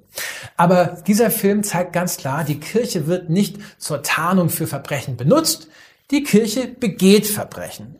Aber 0.56 0.98
dieser 1.08 1.32
Film 1.32 1.64
zeigt 1.64 1.94
ganz 1.94 2.18
klar, 2.18 2.44
die 2.44 2.60
Kirche 2.60 3.08
wird 3.08 3.32
nicht 3.32 3.58
zur 3.80 4.04
Tarnung 4.04 4.50
für 4.50 4.68
Verbrechen 4.68 5.18
benutzt, 5.18 5.68
die 6.12 6.24
Kirche 6.24 6.68
begeht 6.68 7.28
Verbrechen. 7.28 7.96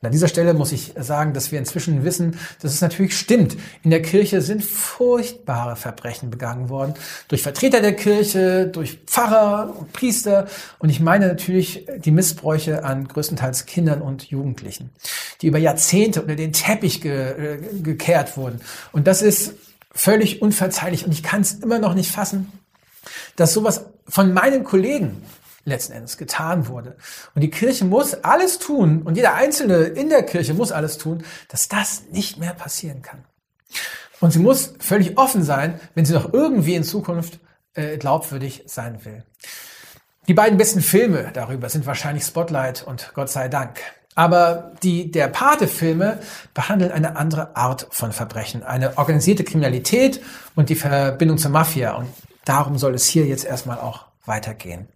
Und 0.00 0.06
an 0.06 0.12
dieser 0.12 0.28
Stelle 0.28 0.52
muss 0.52 0.72
ich 0.72 0.92
sagen, 0.98 1.32
dass 1.32 1.52
wir 1.52 1.58
inzwischen 1.58 2.04
wissen, 2.04 2.38
dass 2.60 2.74
es 2.74 2.82
natürlich 2.82 3.16
stimmt. 3.16 3.56
In 3.82 3.90
der 3.90 4.02
Kirche 4.02 4.42
sind 4.42 4.62
furchtbare 4.62 5.74
Verbrechen 5.74 6.28
begangen 6.28 6.68
worden. 6.68 6.92
Durch 7.28 7.40
Vertreter 7.40 7.80
der 7.80 7.96
Kirche, 7.96 8.66
durch 8.66 8.98
Pfarrer 9.06 9.74
und 9.78 9.94
Priester. 9.94 10.48
Und 10.78 10.90
ich 10.90 11.00
meine 11.00 11.28
natürlich 11.28 11.86
die 11.96 12.10
Missbräuche 12.10 12.84
an 12.84 13.08
größtenteils 13.08 13.64
Kindern 13.64 14.02
und 14.02 14.24
Jugendlichen, 14.24 14.90
die 15.40 15.46
über 15.46 15.58
Jahrzehnte 15.58 16.20
unter 16.20 16.36
den 16.36 16.52
Teppich 16.52 17.00
ge 17.00 17.54
äh, 17.54 17.58
gekehrt 17.82 18.36
wurden. 18.36 18.60
Und 18.92 19.06
das 19.06 19.22
ist 19.22 19.54
völlig 19.92 20.42
unverzeihlich. 20.42 21.06
Und 21.06 21.12
ich 21.12 21.22
kann 21.22 21.40
es 21.40 21.54
immer 21.54 21.78
noch 21.78 21.94
nicht 21.94 22.10
fassen, 22.10 22.52
dass 23.36 23.54
sowas 23.54 23.86
von 24.06 24.34
meinen 24.34 24.62
Kollegen 24.62 25.22
letzten 25.66 25.92
Endes 25.92 26.16
getan 26.16 26.68
wurde. 26.68 26.96
Und 27.34 27.42
die 27.42 27.50
Kirche 27.50 27.84
muss 27.84 28.14
alles 28.14 28.58
tun, 28.58 29.02
und 29.02 29.16
jeder 29.16 29.34
Einzelne 29.34 29.84
in 29.84 30.08
der 30.08 30.22
Kirche 30.22 30.54
muss 30.54 30.72
alles 30.72 30.96
tun, 30.96 31.24
dass 31.48 31.68
das 31.68 32.04
nicht 32.10 32.38
mehr 32.38 32.54
passieren 32.54 33.02
kann. 33.02 33.24
Und 34.20 34.32
sie 34.32 34.38
muss 34.38 34.74
völlig 34.78 35.18
offen 35.18 35.42
sein, 35.42 35.78
wenn 35.94 36.06
sie 36.06 36.14
noch 36.14 36.32
irgendwie 36.32 36.74
in 36.74 36.84
Zukunft 36.84 37.40
äh, 37.74 37.98
glaubwürdig 37.98 38.62
sein 38.66 39.04
will. 39.04 39.24
Die 40.28 40.34
beiden 40.34 40.58
besten 40.58 40.80
Filme 40.80 41.30
darüber 41.32 41.68
sind 41.68 41.86
wahrscheinlich 41.86 42.24
Spotlight 42.24 42.82
und 42.82 43.12
Gott 43.14 43.28
sei 43.28 43.48
Dank. 43.48 43.80
Aber 44.14 44.72
die 44.82 45.10
der 45.10 45.28
Pate-Filme 45.28 46.18
behandeln 46.54 46.90
eine 46.90 47.16
andere 47.16 47.54
Art 47.54 47.86
von 47.90 48.12
Verbrechen, 48.12 48.62
eine 48.62 48.96
organisierte 48.96 49.44
Kriminalität 49.44 50.22
und 50.54 50.70
die 50.70 50.74
Verbindung 50.74 51.36
zur 51.36 51.50
Mafia. 51.50 51.94
Und 51.94 52.08
darum 52.44 52.78
soll 52.78 52.94
es 52.94 53.04
hier 53.04 53.26
jetzt 53.26 53.44
erstmal 53.44 53.78
auch 53.78 54.06
weitergehen. 54.24 54.88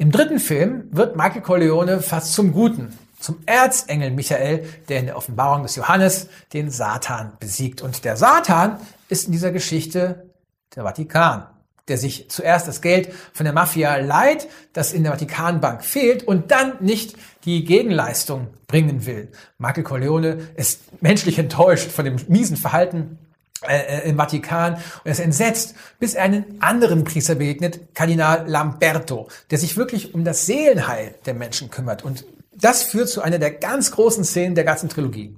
Im 0.00 0.10
dritten 0.10 0.38
Film 0.38 0.84
wird 0.92 1.14
Michael 1.14 1.42
Corleone 1.42 2.00
fast 2.00 2.32
zum 2.32 2.52
Guten, 2.52 2.98
zum 3.18 3.36
Erzengel 3.44 4.10
Michael, 4.10 4.64
der 4.88 5.00
in 5.00 5.04
der 5.04 5.16
Offenbarung 5.18 5.62
des 5.62 5.76
Johannes 5.76 6.28
den 6.54 6.70
Satan 6.70 7.32
besiegt. 7.38 7.82
Und 7.82 8.02
der 8.06 8.16
Satan 8.16 8.78
ist 9.10 9.26
in 9.26 9.32
dieser 9.32 9.52
Geschichte 9.52 10.30
der 10.74 10.84
Vatikan, 10.84 11.48
der 11.88 11.98
sich 11.98 12.30
zuerst 12.30 12.66
das 12.66 12.80
Geld 12.80 13.12
von 13.34 13.44
der 13.44 13.52
Mafia 13.52 13.96
leiht, 13.96 14.48
das 14.72 14.94
in 14.94 15.02
der 15.02 15.12
Vatikanbank 15.12 15.84
fehlt 15.84 16.22
und 16.22 16.50
dann 16.50 16.78
nicht 16.80 17.14
die 17.44 17.66
Gegenleistung 17.66 18.46
bringen 18.68 19.04
will. 19.04 19.30
Michael 19.58 19.84
Corleone 19.84 20.48
ist 20.56 21.02
menschlich 21.02 21.38
enttäuscht 21.38 21.90
von 21.90 22.06
dem 22.06 22.16
miesen 22.26 22.56
Verhalten 22.56 23.18
äh, 23.68 23.98
äh, 23.98 24.08
im 24.08 24.16
Vatikan 24.16 24.74
und 24.74 24.82
er 25.04 25.12
ist 25.12 25.20
entsetzt, 25.20 25.74
bis 25.98 26.14
er 26.14 26.24
einen 26.24 26.56
anderen 26.60 27.04
Priester 27.04 27.34
begegnet, 27.34 27.94
Kardinal 27.94 28.48
Lamberto, 28.48 29.28
der 29.50 29.58
sich 29.58 29.76
wirklich 29.76 30.14
um 30.14 30.24
das 30.24 30.46
Seelenheil 30.46 31.14
der 31.26 31.34
Menschen 31.34 31.70
kümmert. 31.70 32.02
Und 32.02 32.24
das 32.54 32.82
führt 32.82 33.08
zu 33.08 33.20
einer 33.20 33.38
der 33.38 33.50
ganz 33.50 33.90
großen 33.90 34.24
Szenen 34.24 34.54
der 34.54 34.64
ganzen 34.64 34.88
Trilogie. 34.88 35.36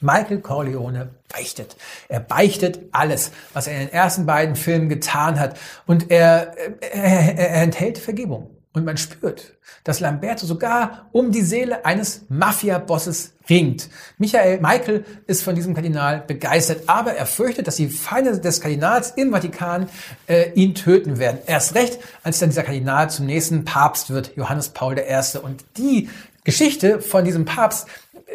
Michael 0.00 0.40
Corleone 0.40 1.10
beichtet. 1.28 1.76
Er 2.08 2.20
beichtet 2.20 2.80
alles, 2.92 3.30
was 3.52 3.66
er 3.66 3.74
in 3.74 3.86
den 3.86 3.92
ersten 3.92 4.26
beiden 4.26 4.56
Filmen 4.56 4.88
getan 4.88 5.38
hat. 5.38 5.58
Und 5.86 6.10
er, 6.10 6.56
er, 6.80 7.38
er 7.38 7.62
enthält 7.62 7.98
Vergebung. 7.98 8.50
Und 8.74 8.86
man 8.86 8.96
spürt, 8.96 9.52
dass 9.84 10.00
Lamberto 10.00 10.46
sogar 10.46 11.08
um 11.12 11.30
die 11.30 11.42
Seele 11.42 11.84
eines 11.84 12.22
Mafia-Bosses 12.30 13.34
ringt. 13.50 13.90
Michael 14.16 14.60
Michael 14.60 15.04
ist 15.26 15.42
von 15.42 15.54
diesem 15.54 15.74
Kardinal 15.74 16.24
begeistert, 16.26 16.84
aber 16.86 17.12
er 17.12 17.26
fürchtet, 17.26 17.66
dass 17.66 17.76
die 17.76 17.88
Feinde 17.88 18.38
des 18.38 18.60
Kardinals 18.62 19.10
im 19.10 19.30
Vatikan 19.30 19.90
äh, 20.26 20.52
ihn 20.54 20.74
töten 20.74 21.18
werden. 21.18 21.38
Erst 21.46 21.74
recht, 21.74 21.98
als 22.22 22.38
dann 22.38 22.48
dieser 22.48 22.62
Kardinal 22.62 23.10
zum 23.10 23.26
nächsten 23.26 23.66
Papst 23.66 24.08
wird, 24.08 24.36
Johannes 24.36 24.70
Paul 24.70 24.98
I. 24.98 25.38
Und 25.42 25.64
die 25.76 26.08
Geschichte 26.44 27.00
von 27.00 27.24
diesem 27.24 27.44
Papst 27.44 27.88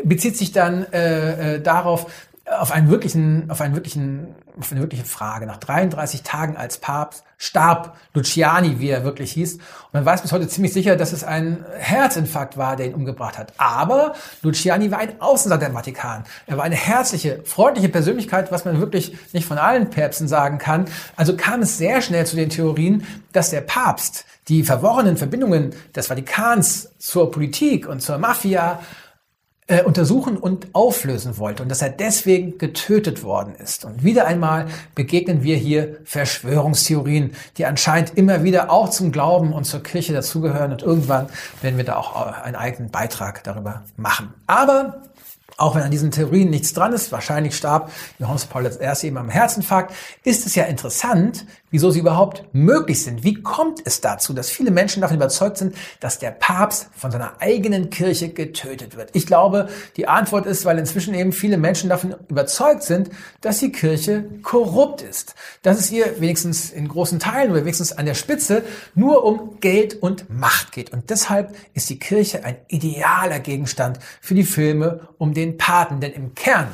bezieht 0.03 0.37
sich 0.37 0.51
dann 0.51 0.85
äh, 0.93 1.55
äh, 1.55 1.61
darauf, 1.61 2.11
auf 2.49 2.71
einen 2.71 2.89
wirklichen, 2.89 3.49
auf 3.51 3.59
einen 3.59 3.75
wirklichen, 3.75 4.35
auf 4.57 4.71
eine 4.71 4.81
wirkliche 4.81 5.03
Frage. 5.03 5.45
Nach 5.45 5.57
33 5.57 6.23
Tagen 6.23 6.55
als 6.55 6.77
Papst 6.77 7.23
starb 7.37 7.97
Luciani, 8.13 8.79
wie 8.79 8.89
er 8.89 9.03
wirklich 9.03 9.33
hieß. 9.33 9.55
Und 9.55 9.63
man 9.93 10.05
weiß 10.05 10.21
bis 10.21 10.31
heute 10.31 10.47
ziemlich 10.47 10.71
sicher, 10.73 10.95
dass 10.95 11.11
es 11.11 11.23
ein 11.23 11.65
Herzinfarkt 11.77 12.57
war, 12.57 12.75
der 12.77 12.87
ihn 12.87 12.93
umgebracht 12.93 13.37
hat. 13.37 13.53
Aber 13.57 14.13
Luciani 14.41 14.91
war 14.91 14.99
ein 14.99 15.19
Außenseiter 15.21 15.67
im 15.67 15.73
Vatikan. 15.73 16.23
Er 16.45 16.57
war 16.57 16.63
eine 16.63 16.75
herzliche, 16.75 17.41
freundliche 17.43 17.89
Persönlichkeit, 17.89 18.51
was 18.51 18.63
man 18.63 18.79
wirklich 18.79 19.17
nicht 19.33 19.45
von 19.45 19.57
allen 19.57 19.89
Päpsten 19.89 20.27
sagen 20.27 20.57
kann. 20.57 20.85
Also 21.17 21.35
kam 21.35 21.61
es 21.61 21.77
sehr 21.77 22.01
schnell 22.01 22.25
zu 22.25 22.37
den 22.37 22.49
Theorien, 22.49 23.05
dass 23.33 23.49
der 23.49 23.61
Papst 23.61 24.25
die 24.47 24.63
verworrenen 24.63 25.17
Verbindungen 25.17 25.75
des 25.93 26.07
Vatikans 26.07 26.91
zur 26.97 27.29
Politik 27.29 27.87
und 27.87 28.01
zur 28.01 28.17
Mafia 28.17 28.79
äh, 29.67 29.83
untersuchen 29.83 30.37
und 30.37 30.67
auflösen 30.73 31.37
wollte 31.37 31.61
und 31.61 31.69
dass 31.69 31.81
er 31.81 31.89
deswegen 31.89 32.57
getötet 32.57 33.21
worden 33.23 33.53
ist. 33.55 33.83
Und 33.83 34.03
wieder 34.03 34.25
einmal 34.25 34.67
begegnen 34.95 35.43
wir 35.43 35.57
hier 35.57 35.97
Verschwörungstheorien, 36.05 37.33
die 37.57 37.65
anscheinend 37.65 38.17
immer 38.17 38.43
wieder 38.43 38.71
auch 38.71 38.89
zum 38.89 39.11
Glauben 39.11 39.51
und 39.51 39.65
zur 39.65 39.83
Kirche 39.83 40.13
dazugehören 40.13 40.71
und 40.71 40.83
irgendwann 40.83 41.27
werden 41.61 41.77
wir 41.77 41.83
da 41.83 41.97
auch 41.97 42.15
äh, 42.15 42.43
einen 42.43 42.55
eigenen 42.55 42.91
Beitrag 42.91 43.43
darüber 43.43 43.83
machen. 43.97 44.33
Aber 44.47 45.01
auch 45.57 45.75
wenn 45.75 45.81
an 45.81 45.91
diesen 45.91 46.11
Theorien 46.11 46.51
nichts 46.51 46.73
dran 46.73 46.93
ist, 46.93 47.11
wahrscheinlich 47.11 47.55
starb 47.55 47.91
Johannes 48.19 48.45
Paul 48.45 48.65
I. 48.67 49.07
eben 49.07 49.17
am 49.17 49.29
Herzinfarkt, 49.29 49.93
ist 50.23 50.45
es 50.45 50.53
ja 50.53 50.65
interessant, 50.65 51.45
wieso 51.71 51.91
sie 51.91 51.99
überhaupt 51.99 52.43
möglich 52.53 53.03
sind. 53.03 53.23
Wie 53.23 53.41
kommt 53.41 53.81
es 53.83 53.99
dazu, 53.99 54.33
dass 54.33 54.49
viele 54.49 54.71
Menschen 54.71 55.01
davon 55.01 55.17
überzeugt 55.17 55.57
sind, 55.57 55.75
dass 55.99 56.19
der 56.19 56.31
Papst 56.31 56.89
von 56.95 57.11
seiner 57.11 57.41
eigenen 57.41 57.89
Kirche 57.89 58.29
getötet 58.29 58.95
wird? 58.95 59.09
Ich 59.13 59.25
glaube, 59.25 59.67
die 59.97 60.07
Antwort 60.07 60.45
ist, 60.45 60.63
weil 60.63 60.77
inzwischen 60.77 61.13
eben 61.13 61.31
viele 61.31 61.57
Menschen 61.57 61.89
davon 61.89 62.15
überzeugt 62.29 62.83
sind, 62.83 63.09
dass 63.41 63.59
die 63.59 63.71
Kirche 63.71 64.25
korrupt 64.43 65.01
ist. 65.01 65.35
Dass 65.63 65.79
es 65.79 65.91
ihr 65.91 66.21
wenigstens 66.21 66.69
in 66.69 66.87
großen 66.87 67.19
Teilen 67.19 67.51
oder 67.51 67.61
wenigstens 67.61 67.91
an 67.91 68.05
der 68.05 68.13
Spitze 68.13 68.63
nur 68.95 69.23
um 69.23 69.59
Geld 69.59 70.01
und 70.01 70.29
Macht 70.29 70.71
geht. 70.71 70.93
Und 70.93 71.09
deshalb 71.09 71.55
ist 71.73 71.89
die 71.89 71.99
Kirche 71.99 72.45
ein 72.45 72.57
idealer 72.67 73.39
Gegenstand 73.39 73.99
für 74.21 74.35
die 74.35 74.43
Filme 74.43 75.07
um 75.17 75.33
den 75.33 75.46
Paten. 75.55 76.01
Denn 76.01 76.11
im 76.11 76.35
Kern 76.35 76.67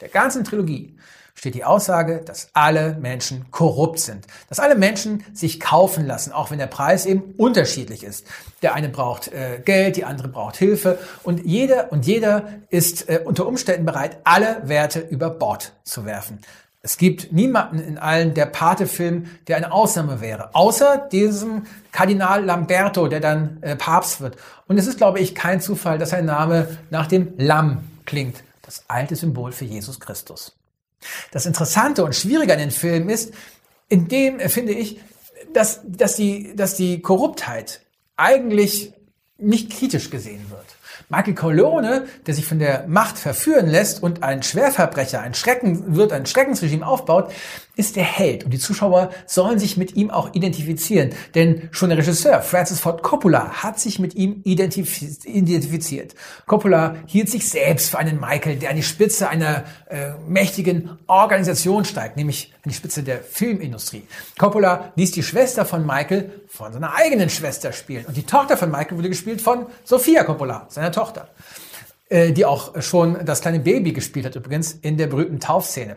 der 0.00 0.08
ganzen 0.08 0.42
Trilogie 0.42 0.98
steht 1.38 1.54
die 1.54 1.64
Aussage, 1.64 2.20
dass 2.24 2.48
alle 2.52 2.96
Menschen 3.00 3.50
korrupt 3.50 4.00
sind. 4.00 4.26
Dass 4.48 4.58
alle 4.58 4.74
Menschen 4.74 5.24
sich 5.32 5.60
kaufen 5.60 6.06
lassen, 6.06 6.32
auch 6.32 6.50
wenn 6.50 6.58
der 6.58 6.66
Preis 6.66 7.06
eben 7.06 7.34
unterschiedlich 7.36 8.02
ist. 8.02 8.26
Der 8.62 8.74
eine 8.74 8.88
braucht 8.88 9.28
äh, 9.28 9.60
Geld, 9.64 9.96
die 9.96 10.04
andere 10.04 10.28
braucht 10.28 10.56
Hilfe 10.56 10.98
und 11.22 11.44
jeder 11.44 11.92
und 11.92 12.06
jeder 12.06 12.48
ist 12.70 13.08
äh, 13.08 13.20
unter 13.24 13.46
Umständen 13.46 13.86
bereit, 13.86 14.18
alle 14.24 14.62
Werte 14.64 14.98
über 14.98 15.30
Bord 15.30 15.72
zu 15.84 16.04
werfen. 16.04 16.40
Es 16.80 16.96
gibt 16.96 17.32
niemanden 17.32 17.80
in 17.80 17.98
allen 17.98 18.34
der 18.34 18.46
Pate-Filmen, 18.46 19.28
der 19.48 19.56
eine 19.56 19.72
Ausnahme 19.72 20.20
wäre, 20.20 20.54
außer 20.54 21.08
diesem 21.10 21.66
Kardinal 21.92 22.44
Lamberto, 22.44 23.08
der 23.08 23.20
dann 23.20 23.58
äh, 23.62 23.76
Papst 23.76 24.20
wird. 24.20 24.36
Und 24.68 24.78
es 24.78 24.86
ist, 24.86 24.98
glaube 24.98 25.18
ich, 25.18 25.34
kein 25.34 25.60
Zufall, 25.60 25.98
dass 25.98 26.10
sein 26.10 26.24
Name 26.24 26.68
nach 26.90 27.06
dem 27.06 27.34
Lamm 27.36 27.84
klingt, 28.08 28.42
das 28.62 28.82
alte 28.88 29.14
Symbol 29.14 29.52
für 29.52 29.64
Jesus 29.64 30.00
Christus. 30.00 30.56
Das 31.30 31.46
Interessante 31.46 32.04
und 32.04 32.16
Schwierige 32.16 32.52
an 32.52 32.58
den 32.58 32.72
Filmen 32.72 33.08
ist, 33.08 33.32
in 33.88 34.08
dem 34.08 34.40
äh, 34.40 34.48
finde 34.48 34.72
ich, 34.72 35.00
dass, 35.52 35.80
dass, 35.84 36.16
die, 36.16 36.56
dass 36.56 36.74
die 36.74 37.00
Korruptheit 37.00 37.82
eigentlich 38.16 38.92
nicht 39.38 39.70
kritisch 39.70 40.10
gesehen 40.10 40.50
wird. 40.50 40.64
Michael 41.08 41.34
Corleone, 41.34 42.06
der 42.26 42.34
sich 42.34 42.44
von 42.44 42.58
der 42.58 42.86
Macht 42.88 43.18
verführen 43.18 43.68
lässt 43.68 44.02
und 44.02 44.24
ein 44.24 44.42
Schwerverbrecher, 44.42 45.20
ein 45.20 45.34
Schrecken 45.34 45.94
wird, 45.94 46.12
ein 46.12 46.26
Schreckensregime 46.26 46.84
aufbaut, 46.84 47.30
ist 47.78 47.96
der 47.96 48.04
Held 48.04 48.44
und 48.44 48.50
die 48.50 48.58
Zuschauer 48.58 49.10
sollen 49.26 49.60
sich 49.60 49.76
mit 49.76 49.94
ihm 49.94 50.10
auch 50.10 50.34
identifizieren. 50.34 51.10
Denn 51.36 51.68
schon 51.70 51.90
der 51.90 51.98
Regisseur 51.98 52.42
Francis 52.42 52.80
Ford 52.80 53.04
Coppola 53.04 53.62
hat 53.62 53.78
sich 53.78 54.00
mit 54.00 54.16
ihm 54.16 54.42
identifiziert. 54.42 56.16
Coppola 56.46 56.96
hielt 57.06 57.30
sich 57.30 57.48
selbst 57.48 57.90
für 57.90 57.98
einen 57.98 58.18
Michael, 58.18 58.56
der 58.56 58.70
an 58.70 58.76
die 58.76 58.82
Spitze 58.82 59.28
einer 59.28 59.62
äh, 59.88 60.10
mächtigen 60.26 60.98
Organisation 61.06 61.84
steigt, 61.84 62.16
nämlich 62.16 62.52
an 62.64 62.70
die 62.70 62.74
Spitze 62.74 63.04
der 63.04 63.20
Filmindustrie. 63.20 64.02
Coppola 64.36 64.92
ließ 64.96 65.12
die 65.12 65.22
Schwester 65.22 65.64
von 65.64 65.86
Michael 65.86 66.32
von 66.48 66.72
seiner 66.72 66.96
eigenen 66.96 67.30
Schwester 67.30 67.72
spielen 67.72 68.06
und 68.06 68.16
die 68.16 68.24
Tochter 68.24 68.56
von 68.56 68.72
Michael 68.72 68.98
wurde 68.98 69.08
gespielt 69.08 69.40
von 69.40 69.66
Sofia 69.84 70.24
Coppola, 70.24 70.66
seiner 70.68 70.90
Tochter 70.90 71.28
äh, 72.08 72.32
die 72.32 72.44
auch 72.44 72.80
schon 72.82 73.24
das 73.24 73.40
kleine 73.40 73.60
Baby 73.60 73.92
gespielt 73.92 74.26
hat, 74.26 74.34
übrigens 74.34 74.72
in 74.72 74.96
der 74.96 75.06
berühmten 75.06 75.38
Taufszene. 75.38 75.96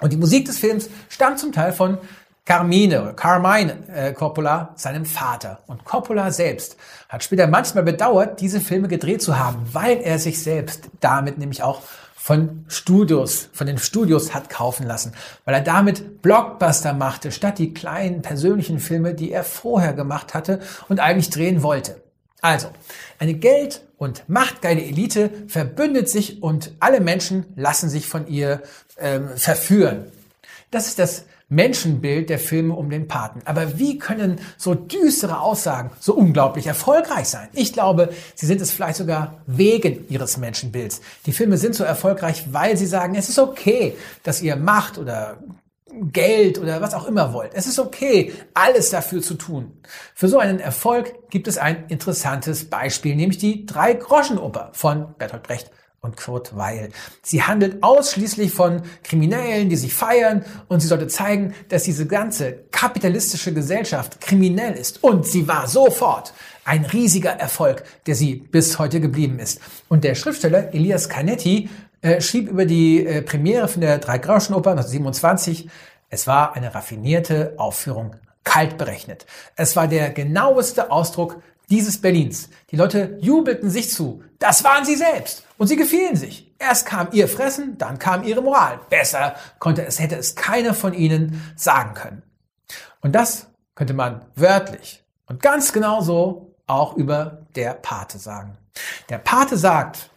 Und 0.00 0.12
die 0.12 0.16
Musik 0.16 0.44
des 0.44 0.58
Films 0.58 0.90
stammt 1.08 1.38
zum 1.38 1.52
Teil 1.52 1.72
von 1.72 1.98
Carmine, 2.44 3.14
Carmine 3.16 3.76
äh, 3.92 4.12
Coppola, 4.12 4.72
seinem 4.76 5.04
Vater. 5.04 5.58
Und 5.66 5.84
Coppola 5.84 6.30
selbst 6.30 6.76
hat 7.08 7.24
später 7.24 7.48
manchmal 7.48 7.82
bedauert, 7.82 8.40
diese 8.40 8.60
Filme 8.60 8.88
gedreht 8.88 9.20
zu 9.20 9.38
haben, 9.38 9.66
weil 9.72 10.00
er 10.00 10.18
sich 10.18 10.42
selbst 10.42 10.88
damit 11.00 11.38
nämlich 11.38 11.62
auch 11.62 11.82
von 12.14 12.64
Studios, 12.68 13.48
von 13.52 13.66
den 13.66 13.78
Studios 13.78 14.34
hat 14.34 14.50
kaufen 14.50 14.86
lassen, 14.86 15.12
weil 15.44 15.54
er 15.54 15.60
damit 15.60 16.22
Blockbuster 16.22 16.92
machte, 16.92 17.32
statt 17.32 17.58
die 17.58 17.72
kleinen 17.72 18.22
persönlichen 18.22 18.80
Filme, 18.80 19.14
die 19.14 19.32
er 19.32 19.44
vorher 19.44 19.92
gemacht 19.92 20.34
hatte 20.34 20.60
und 20.88 21.00
eigentlich 21.00 21.30
drehen 21.30 21.62
wollte. 21.62 22.00
Also, 22.42 22.68
eine 23.18 23.34
Geld- 23.34 23.85
und 23.98 24.28
machtgeile 24.28 24.82
Elite 24.82 25.30
verbündet 25.48 26.08
sich 26.08 26.42
und 26.42 26.72
alle 26.80 27.00
Menschen 27.00 27.46
lassen 27.56 27.88
sich 27.88 28.06
von 28.06 28.26
ihr 28.28 28.62
ähm, 28.98 29.28
verführen. 29.36 30.06
Das 30.70 30.88
ist 30.88 30.98
das 30.98 31.24
Menschenbild 31.48 32.28
der 32.28 32.40
Filme 32.40 32.74
um 32.74 32.90
den 32.90 33.06
Paten. 33.06 33.40
Aber 33.44 33.78
wie 33.78 33.98
können 33.98 34.40
so 34.56 34.74
düstere 34.74 35.40
Aussagen 35.40 35.90
so 36.00 36.14
unglaublich 36.14 36.66
erfolgreich 36.66 37.28
sein? 37.28 37.48
Ich 37.52 37.72
glaube, 37.72 38.12
sie 38.34 38.46
sind 38.46 38.60
es 38.60 38.72
vielleicht 38.72 38.96
sogar 38.96 39.42
wegen 39.46 40.08
ihres 40.08 40.38
Menschenbilds. 40.38 41.00
Die 41.24 41.32
Filme 41.32 41.56
sind 41.56 41.76
so 41.76 41.84
erfolgreich, 41.84 42.46
weil 42.50 42.76
sie 42.76 42.86
sagen, 42.86 43.14
es 43.14 43.28
ist 43.28 43.38
okay, 43.38 43.96
dass 44.24 44.42
ihr 44.42 44.56
Macht 44.56 44.98
oder 44.98 45.38
Geld 46.12 46.58
oder 46.58 46.80
was 46.80 46.94
auch 46.94 47.06
immer 47.06 47.32
wollt. 47.32 47.52
Es 47.54 47.66
ist 47.66 47.78
okay, 47.78 48.32
alles 48.54 48.90
dafür 48.90 49.22
zu 49.22 49.34
tun. 49.34 49.72
Für 50.14 50.28
so 50.28 50.38
einen 50.38 50.60
Erfolg 50.60 51.30
gibt 51.30 51.48
es 51.48 51.58
ein 51.58 51.86
interessantes 51.88 52.68
Beispiel, 52.68 53.16
nämlich 53.16 53.38
die 53.38 53.66
Drei-Groschen-Oper 53.66 54.70
von 54.72 55.14
Bertolt 55.18 55.42
Brecht 55.42 55.70
und 56.06 56.16
Kurt 56.16 56.56
Weil. 56.56 56.90
Sie 57.22 57.42
handelt 57.42 57.82
ausschließlich 57.82 58.52
von 58.52 58.82
Kriminellen, 59.02 59.68
die 59.68 59.76
sich 59.76 59.92
feiern 59.92 60.44
und 60.68 60.80
sie 60.80 60.86
sollte 60.86 61.08
zeigen, 61.08 61.54
dass 61.68 61.82
diese 61.82 62.06
ganze 62.06 62.52
kapitalistische 62.70 63.52
Gesellschaft 63.52 64.20
kriminell 64.20 64.74
ist. 64.74 65.02
Und 65.02 65.26
sie 65.26 65.48
war 65.48 65.66
sofort 65.66 66.32
ein 66.64 66.84
riesiger 66.84 67.30
Erfolg, 67.30 67.84
der 68.06 68.14
sie 68.14 68.36
bis 68.36 68.78
heute 68.78 69.00
geblieben 69.00 69.38
ist. 69.38 69.60
Und 69.88 70.04
der 70.04 70.14
Schriftsteller 70.14 70.74
Elias 70.74 71.08
Canetti 71.08 71.68
äh, 72.06 72.20
schrieb 72.20 72.48
über 72.48 72.64
die 72.64 73.04
äh, 73.04 73.22
Premiere 73.22 73.66
von 73.66 73.80
der 73.80 73.98
Drei-Groschen-Oper 73.98 74.70
1927, 74.70 75.68
es 76.08 76.26
war 76.28 76.54
eine 76.54 76.72
raffinierte 76.72 77.54
Aufführung, 77.56 78.14
kalt 78.44 78.78
berechnet. 78.78 79.26
Es 79.56 79.74
war 79.74 79.88
der 79.88 80.10
genaueste 80.10 80.92
Ausdruck 80.92 81.42
dieses 81.68 82.00
Berlins. 82.00 82.48
Die 82.70 82.76
Leute 82.76 83.18
jubelten 83.20 83.70
sich 83.70 83.90
zu. 83.90 84.22
Das 84.38 84.62
waren 84.62 84.84
sie 84.84 84.94
selbst. 84.94 85.44
Und 85.58 85.66
sie 85.66 85.74
gefielen 85.74 86.14
sich. 86.14 86.54
Erst 86.60 86.86
kam 86.86 87.08
ihr 87.10 87.26
Fressen, 87.26 87.76
dann 87.76 87.98
kam 87.98 88.22
ihre 88.22 88.40
Moral. 88.40 88.78
Besser 88.88 89.34
konnte 89.58 89.84
es, 89.84 89.98
hätte 89.98 90.14
es 90.14 90.36
keiner 90.36 90.74
von 90.74 90.94
ihnen 90.94 91.42
sagen 91.56 91.94
können. 91.94 92.22
Und 93.00 93.12
das 93.12 93.48
könnte 93.74 93.94
man 93.94 94.24
wörtlich 94.36 95.02
und 95.26 95.42
ganz 95.42 95.72
genauso 95.72 96.54
auch 96.68 96.96
über 96.96 97.46
der 97.56 97.74
Pate 97.74 98.18
sagen. 98.18 98.56
Der 99.08 99.18
Pate 99.18 99.56
sagt, 99.56 100.10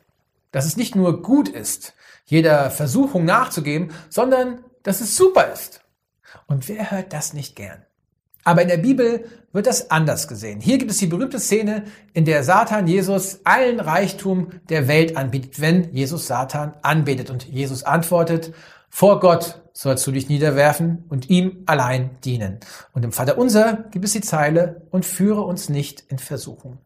dass 0.51 0.65
es 0.65 0.77
nicht 0.77 0.95
nur 0.95 1.21
gut 1.21 1.49
ist, 1.49 1.93
jeder 2.25 2.69
Versuchung 2.71 3.25
nachzugeben, 3.25 3.91
sondern 4.09 4.63
dass 4.83 5.01
es 5.01 5.15
super 5.15 5.51
ist. 5.51 5.81
Und 6.47 6.67
wer 6.69 6.91
hört 6.91 7.13
das 7.13 7.33
nicht 7.33 7.55
gern? 7.55 7.83
Aber 8.43 8.61
in 8.61 8.67
der 8.67 8.77
Bibel 8.77 9.25
wird 9.51 9.67
das 9.67 9.91
anders 9.91 10.27
gesehen. 10.27 10.61
Hier 10.61 10.77
gibt 10.77 10.91
es 10.91 10.97
die 10.97 11.07
berühmte 11.07 11.39
Szene, 11.39 11.83
in 12.13 12.25
der 12.25 12.43
Satan 12.43 12.87
Jesus 12.87 13.41
allen 13.43 13.79
Reichtum 13.79 14.49
der 14.69 14.87
Welt 14.87 15.17
anbietet, 15.17 15.59
wenn 15.59 15.93
Jesus 15.93 16.27
Satan 16.27 16.73
anbetet. 16.81 17.29
Und 17.29 17.47
Jesus 17.47 17.83
antwortet, 17.83 18.53
vor 18.89 19.19
Gott 19.19 19.61
sollst 19.73 20.05
du 20.07 20.11
dich 20.11 20.29
niederwerfen 20.29 21.05
und 21.09 21.29
ihm 21.29 21.63
allein 21.65 22.17
dienen. 22.23 22.59
Und 22.93 23.05
im 23.05 23.11
Vater 23.11 23.37
unser 23.37 23.85
gibt 23.91 24.05
es 24.05 24.13
die 24.13 24.21
Zeile, 24.21 24.87
und 24.89 25.05
führe 25.05 25.41
uns 25.41 25.69
nicht 25.69 26.03
in 26.09 26.17
Versuchung. 26.17 26.79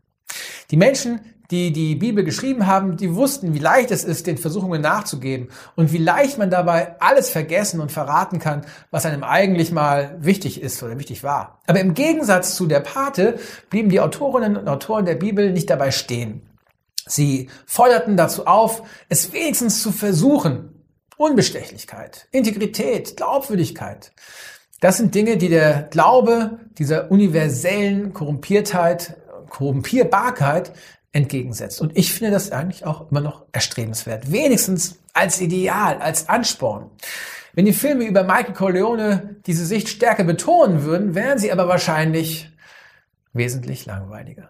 Die 0.72 0.78
Menschen, 0.78 1.20
die 1.52 1.72
die 1.72 1.96
Bibel 1.96 2.24
geschrieben 2.24 2.66
haben, 2.66 2.98
die 2.98 3.16
wussten, 3.16 3.54
wie 3.54 3.60
leicht 3.60 3.92
es 3.92 4.04
ist, 4.04 4.26
den 4.28 4.38
Versuchungen 4.38 4.82
nachzugeben 4.82 5.50
und 5.76 5.92
wie 5.92 5.98
leicht 5.98 6.38
man 6.38 6.50
dabei 6.50 7.00
alles 7.00 7.30
vergessen 7.30 7.80
und 7.80 7.92
verraten 7.92 8.40
kann, 8.40 8.66
was 8.92 9.06
einem 9.06 9.24
eigentlich 9.24 9.72
mal 9.72 10.18
wichtig 10.20 10.62
ist 10.62 10.82
oder 10.82 10.98
wichtig 10.98 11.24
war. 11.24 11.60
Aber 11.68 11.80
im 11.80 11.94
Gegensatz 11.94 12.56
zu 12.56 12.66
der 12.66 12.80
Pate 12.80 13.40
blieben 13.70 13.90
die 13.90 14.00
Autorinnen 14.00 14.58
und 14.58 14.68
Autoren 14.68 15.06
der 15.06 15.16
Bibel 15.16 15.52
nicht 15.52 15.70
dabei 15.70 15.92
stehen. 15.92 16.42
Sie 17.06 17.50
forderten 17.66 18.18
dazu 18.18 18.48
auf, 18.48 18.82
es 19.10 19.34
wenigstens 19.34 19.82
zu 19.82 19.92
versuchen. 19.92 20.70
Unbestechlichkeit, 21.18 22.28
Integrität, 22.32 23.18
Glaubwürdigkeit. 23.18 24.12
Das 24.80 24.98
sind 24.98 25.14
Dinge, 25.14 25.38
die 25.38 25.50
der 25.50 25.84
Glaube 25.84 26.60
dieser 26.78 27.12
universellen 27.12 28.14
Korrumpiertheit, 28.14 29.18
Korrumpierbarkeit 29.54 30.74
entgegensetzt. 31.12 31.80
Und 31.80 31.96
ich 31.96 32.12
finde 32.12 32.32
das 32.32 32.52
eigentlich 32.52 32.86
auch 32.86 33.10
immer 33.12 33.22
noch 33.22 33.46
erstrebenswert. 33.52 34.32
Wenigstens 34.32 34.98
als 35.14 35.40
Ideal, 35.40 36.00
als 36.00 36.28
Ansporn. 36.28 36.90
Wenn 37.54 37.66
die 37.66 37.74
Filme 37.74 38.04
über 38.06 38.24
Michael 38.24 38.54
Corleone 38.54 39.36
diese 39.46 39.66
Sicht 39.66 39.88
stärker 39.88 40.24
betonen 40.24 40.84
würden, 40.84 41.14
wären 41.14 41.38
sie 41.38 41.52
aber 41.52 41.68
wahrscheinlich 41.68 42.52
wesentlich 43.32 43.86
langweiliger. 43.86 44.50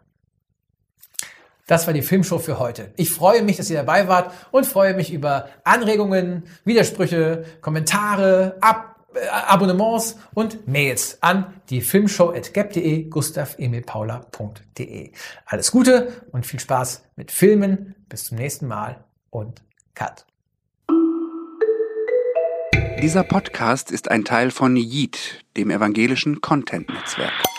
Das 1.67 1.85
war 1.85 1.93
die 1.93 2.01
Filmshow 2.01 2.39
für 2.39 2.59
heute. 2.59 2.91
Ich 2.95 3.09
freue 3.09 3.41
mich, 3.41 3.57
dass 3.57 3.69
ihr 3.69 3.77
dabei 3.77 4.07
wart 4.07 4.33
und 4.51 4.65
freue 4.65 4.93
mich 4.93 5.11
über 5.11 5.49
Anregungen, 5.65 6.43
Widersprüche, 6.63 7.45
Kommentare, 7.61 8.57
Ab 8.61 8.92
Abonnements 9.31 10.17
und 10.33 10.67
Mails 10.67 11.17
an 11.21 11.53
die 11.69 11.81
filmshow.gap.de, 11.81 13.09
gustav-emil-paula.de. 13.09 15.11
Alles 15.45 15.71
Gute 15.71 16.25
und 16.31 16.45
viel 16.45 16.59
Spaß 16.59 17.03
mit 17.15 17.31
Filmen. 17.31 17.95
Bis 18.09 18.25
zum 18.25 18.37
nächsten 18.37 18.67
Mal 18.67 19.03
und 19.29 19.61
Cut. 19.95 20.25
Dieser 23.01 23.23
Podcast 23.23 23.91
ist 23.91 24.09
ein 24.09 24.23
Teil 24.23 24.49
von 24.49 24.77
Yeet, 24.77 25.43
dem 25.57 25.69
evangelischen 25.69 26.39
Content-Netzwerk. 26.39 27.52